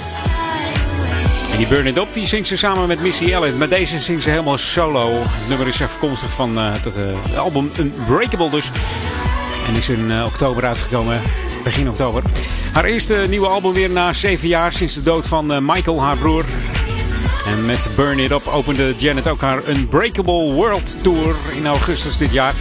[1.51, 3.57] En die Burn It Up die zingt ze samen met Missy Elliott.
[3.57, 5.11] Maar deze zingt ze helemaal solo.
[5.21, 6.97] Het nummer is afkomstig van het
[7.37, 8.69] album Unbreakable dus.
[9.67, 11.21] En is in oktober uitgekomen.
[11.63, 12.23] Begin oktober.
[12.73, 16.45] Haar eerste nieuwe album weer na zeven jaar sinds de dood van Michael, haar broer.
[17.49, 22.31] En met Burn It Up opende Janet ook haar Unbreakable World Tour in augustus dit
[22.31, 22.53] jaar.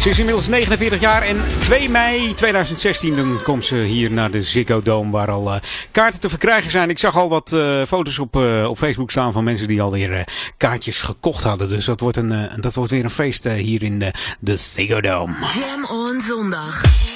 [0.00, 4.42] Ze is inmiddels 49 jaar en 2 mei 2016 dan komt ze hier naar de
[4.42, 5.60] Ziggo Dome waar al uh,
[5.90, 6.90] kaarten te verkrijgen zijn.
[6.90, 10.28] Ik zag al wat uh, foto's op, uh, op Facebook staan van mensen die alweer
[10.56, 11.68] kaartjes gekocht hadden.
[11.68, 15.34] Dus dat wordt, een, dat wordt weer een feest hier in de, de Ziggo Dome.
[15.54, 17.15] Jam on zondag.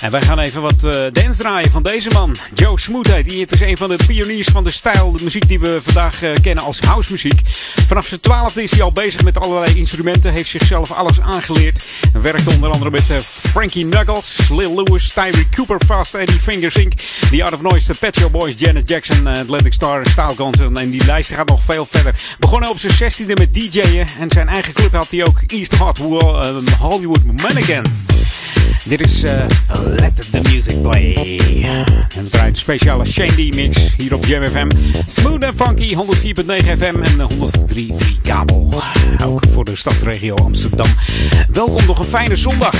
[0.00, 2.36] En wij gaan even wat uh, dance draaien van deze man.
[2.54, 5.12] Joe heet Het is een van de pioniers van de stijl.
[5.12, 7.40] De muziek die we vandaag uh, kennen als house muziek.
[7.86, 10.32] Vanaf zijn twaalfde is hij al bezig met allerlei instrumenten.
[10.32, 11.84] Heeft zichzelf alles aangeleerd.
[12.12, 16.92] Werkt onder andere met uh, Frankie Knuckles, Lil Lewis, Tyree Cooper, Fast Eddie Fingersink.
[17.30, 20.60] The Art of Noise, The Pet Shop Boys, Janet Jackson, Atlantic Star, Style Guns.
[20.60, 22.14] En die lijst gaat nog veel verder.
[22.38, 24.06] Begonnen op zijn zestiende met DJ'en.
[24.20, 25.98] En zijn eigen club had hij ook East Hot
[26.78, 28.06] Hollywood Mannequins.
[28.84, 29.22] Dit is
[29.96, 31.14] Let the Music Play.
[32.16, 34.68] En draaien de speciale Shane D mix hier op Jam FM.
[35.06, 35.98] Smooth and funky, 104.9
[36.78, 38.82] FM en 103.3 kabel.
[39.24, 40.88] Ook voor de stadsregio Amsterdam.
[41.48, 42.74] Welkom nog een fijne zondag.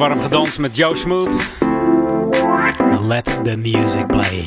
[0.00, 1.60] warm gedanst met Joe Smooth.
[3.00, 4.44] Let the music play.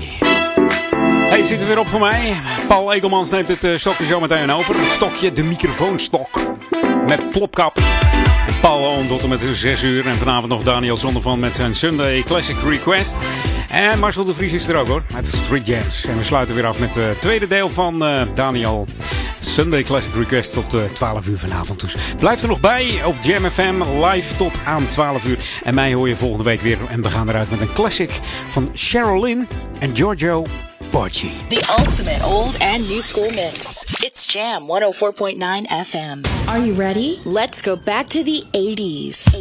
[1.29, 2.33] Hey, het zit er weer op voor mij.
[2.67, 4.75] Paul Ekelmans neemt het eh, stokje zo meteen over.
[4.75, 6.41] Het stokje, de microfoonstok.
[7.07, 7.79] Met plopkap.
[8.61, 10.07] Paul Oon tot en met 6 uur.
[10.07, 13.15] En vanavond nog Daniel Zondervan met zijn Sunday Classic Request.
[13.69, 15.03] En Marcel de Vries is er ook hoor.
[15.13, 16.05] met Street Jams.
[16.05, 18.85] En we sluiten weer af met het tweede deel van eh, Daniel
[19.45, 21.79] Sunday Classic Request tot eh, 12 uur vanavond.
[21.81, 25.39] Dus blijf er nog bij op Jam FM live tot aan 12 uur.
[25.63, 26.77] En mij hoor je volgende week weer.
[26.89, 29.47] En we gaan eruit met een classic van Cheryl Lynn
[29.79, 30.45] en Giorgio
[30.89, 31.31] Porci.
[31.47, 33.85] The ultimate old and new school mix.
[34.03, 35.37] It's Jam 104.9
[35.85, 36.21] FM.
[36.47, 37.17] Are you ready?
[37.25, 39.32] Let's go back to the 80s.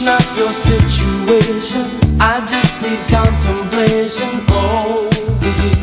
[0.00, 1.82] It's not your situation.
[2.20, 5.74] I just need contemplation over you.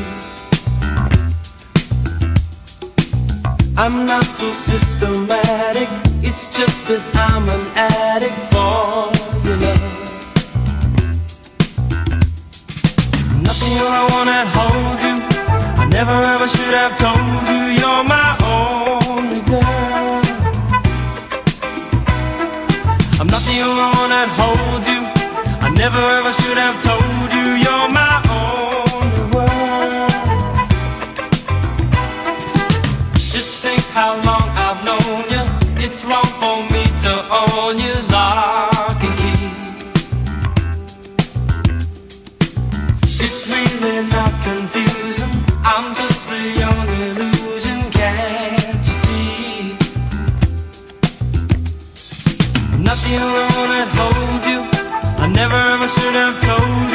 [3.75, 5.89] I'm not so systematic.
[6.23, 9.11] It's just that I'm an addict for
[9.43, 9.83] your love.
[13.43, 15.15] Nothing you I wanna hold you.
[15.75, 20.21] I never ever should have told you you're my only girl.
[23.19, 23.94] I'm not the only
[24.25, 25.01] that holds you.
[25.61, 27.44] I never ever should have told you.
[52.85, 54.61] nothing alone that holds you.
[55.23, 56.94] I never ever should have told you.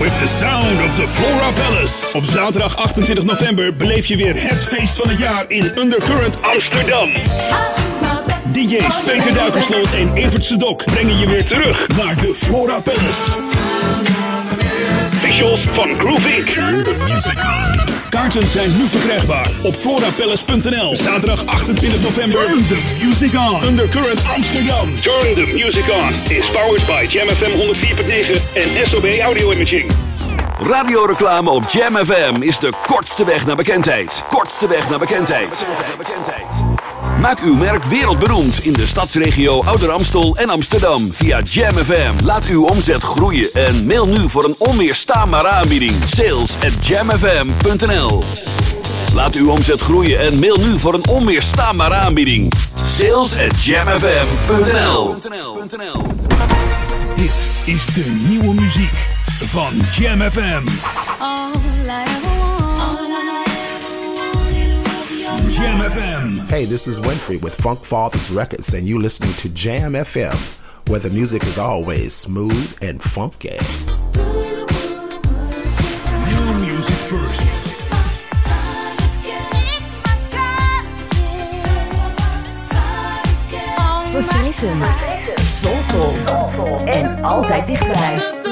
[0.00, 2.16] With the sound of the Flora Palace.
[2.16, 7.08] Op zaterdag 28 november beleef je weer het feest van het jaar in Undercurrent Amsterdam.
[8.52, 14.21] DJ's Peter Duikersloot en Evert Sedok brengen je weer terug naar de Flora Palace.
[15.42, 16.84] Visuals van on.
[18.08, 20.96] Kaarten zijn nu verkrijgbaar op florapalace.nl.
[20.96, 22.46] Zaterdag 28 november.
[22.46, 23.64] Turn the music on.
[23.64, 24.94] Undercurrent Amsterdam.
[25.00, 26.36] Turn the music on.
[26.36, 29.92] Is powered by Jam FM 104.9 en SOB Audio Imaging.
[30.58, 34.24] Radioreclame op Jam FM is de kortste weg naar bekendheid.
[34.28, 35.66] Kortste weg naar bekendheid.
[37.20, 42.24] Maak uw merk wereldberoemd in de stadsregio Ouder Amstel en Amsterdam via Jam FM.
[42.24, 45.94] Laat uw omzet groeien en mail nu voor een onweerstaanbare aanbieding.
[46.04, 48.22] Sales at jamfm.nl
[49.14, 52.52] Laat uw omzet groeien en mail nu voor een onweerstaanbare aanbieding.
[52.82, 55.16] Sales at jamfm.nl
[57.14, 59.10] Dit is de nieuwe muziek
[59.40, 60.62] van Jam FM.
[65.50, 66.48] Jam FM.
[66.50, 70.34] Hey, this is Winfrey with Funk Fathers Records, and you listening to Jam FM,
[70.88, 73.58] where the music is always smooth and funky.
[76.28, 77.68] New music first.
[84.12, 84.84] Verfrissend.
[85.40, 86.12] Soulful.
[86.86, 88.51] En altijd dichtbij.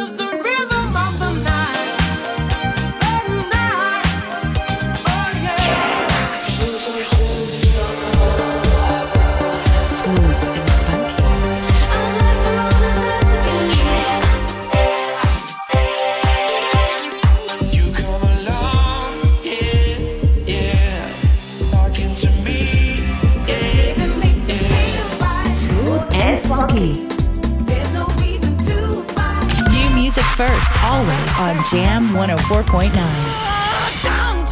[30.40, 32.92] First, always on Jam 104.9.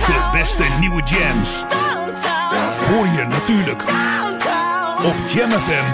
[0.06, 1.64] De beste nieuwe jams.
[2.88, 3.82] Hoor je natuurlijk
[5.04, 5.86] op Jam FM.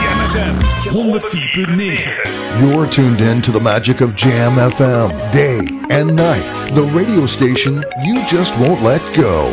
[0.00, 0.54] Jam FM
[0.88, 2.36] 104.9.
[2.60, 5.58] You're tuned in to the magic of Jam FM, day
[5.88, 6.74] and night.
[6.74, 9.52] The radio station you just won't let go.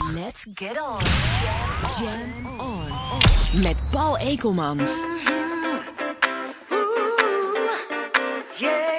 [0.61, 1.01] Get on.
[1.97, 2.89] Jam on.
[3.63, 4.93] Met Paul Ekelmans.
[8.59, 8.90] Yeah.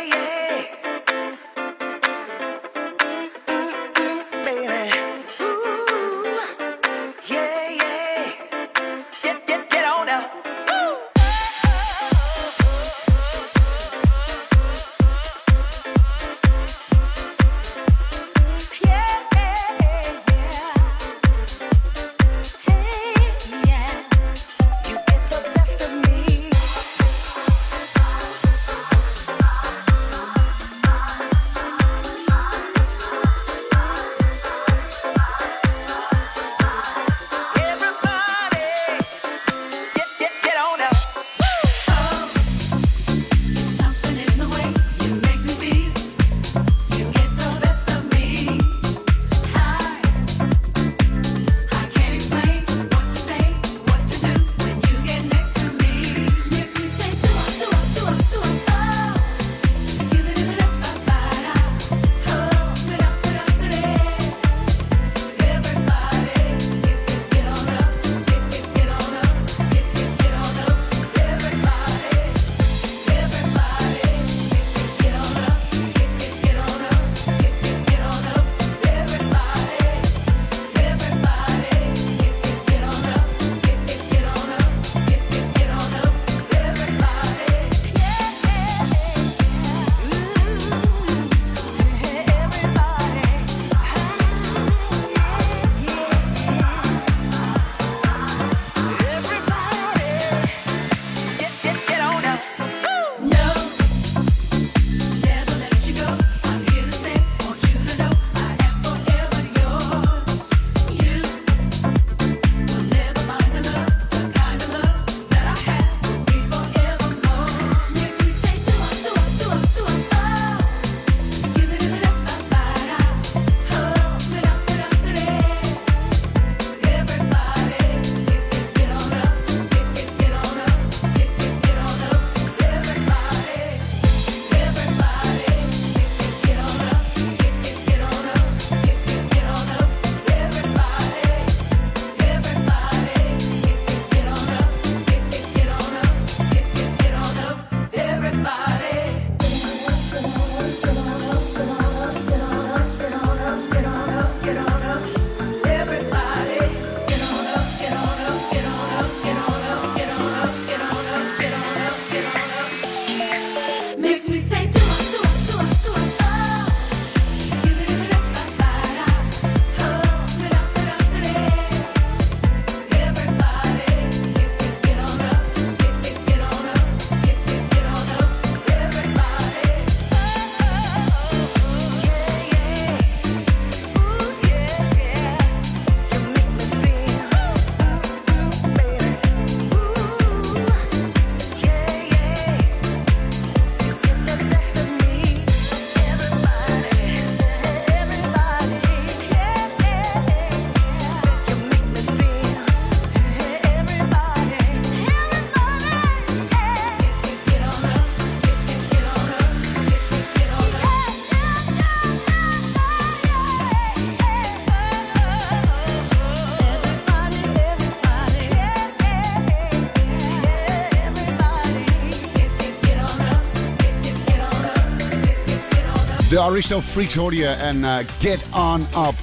[226.32, 229.14] De Aristo Freaks hoorde je en eh, Get On Up.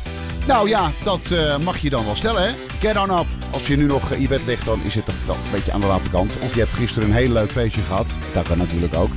[0.47, 2.49] Nou ja, dat uh, mag je dan wel stellen, hè?
[2.79, 3.25] Get On Up.
[3.51, 5.79] Als je nu nog in je bed ligt, dan is het toch een beetje aan
[5.79, 6.37] de late kant.
[6.43, 8.07] Of je hebt gisteren een heel leuk feestje gehad.
[8.33, 9.09] Dat kan natuurlijk ook.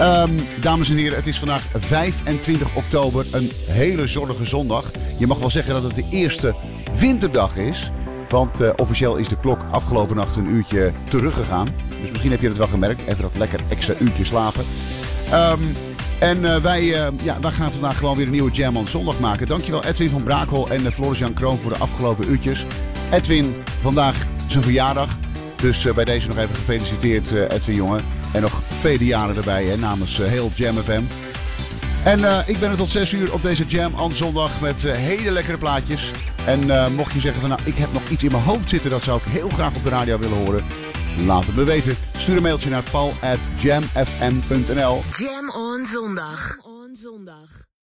[0.00, 3.26] Um, dames en heren, het is vandaag 25 oktober.
[3.32, 4.90] Een hele zonnige zondag.
[5.18, 6.54] Je mag wel zeggen dat het de eerste
[6.98, 7.90] winterdag is.
[8.28, 11.68] Want uh, officieel is de klok afgelopen nacht een uurtje teruggegaan.
[12.00, 13.02] Dus misschien heb je het wel gemerkt.
[13.06, 14.64] Even dat lekker extra uurtje slapen.
[15.32, 15.76] Um,
[16.18, 19.20] en uh, wij, uh, ja, wij gaan vandaag gewoon weer een nieuwe Jam on Zondag
[19.20, 19.46] maken.
[19.46, 22.66] Dankjewel Edwin van Braakhol en Floris-Jan Kroon voor de afgelopen uurtjes.
[23.12, 25.18] Edwin, vandaag zijn verjaardag.
[25.56, 28.04] Dus bij deze nog even gefeliciteerd Edwin jongen.
[28.32, 31.02] En nog vele jaren erbij hè, namens heel Jam FM.
[32.04, 35.58] En ik ben er tot 6 uur op deze Jam on Zondag met hele lekkere
[35.58, 36.10] plaatjes.
[36.44, 39.02] En mocht je zeggen van nou ik heb nog iets in mijn hoofd zitten dat
[39.02, 40.64] zou ik heel graag op de radio willen horen.
[41.26, 42.13] Laat het me weten.
[42.24, 45.50] Stuur een mailtje naar paul at jamfm.nl Jam.
[45.50, 46.58] On zondag.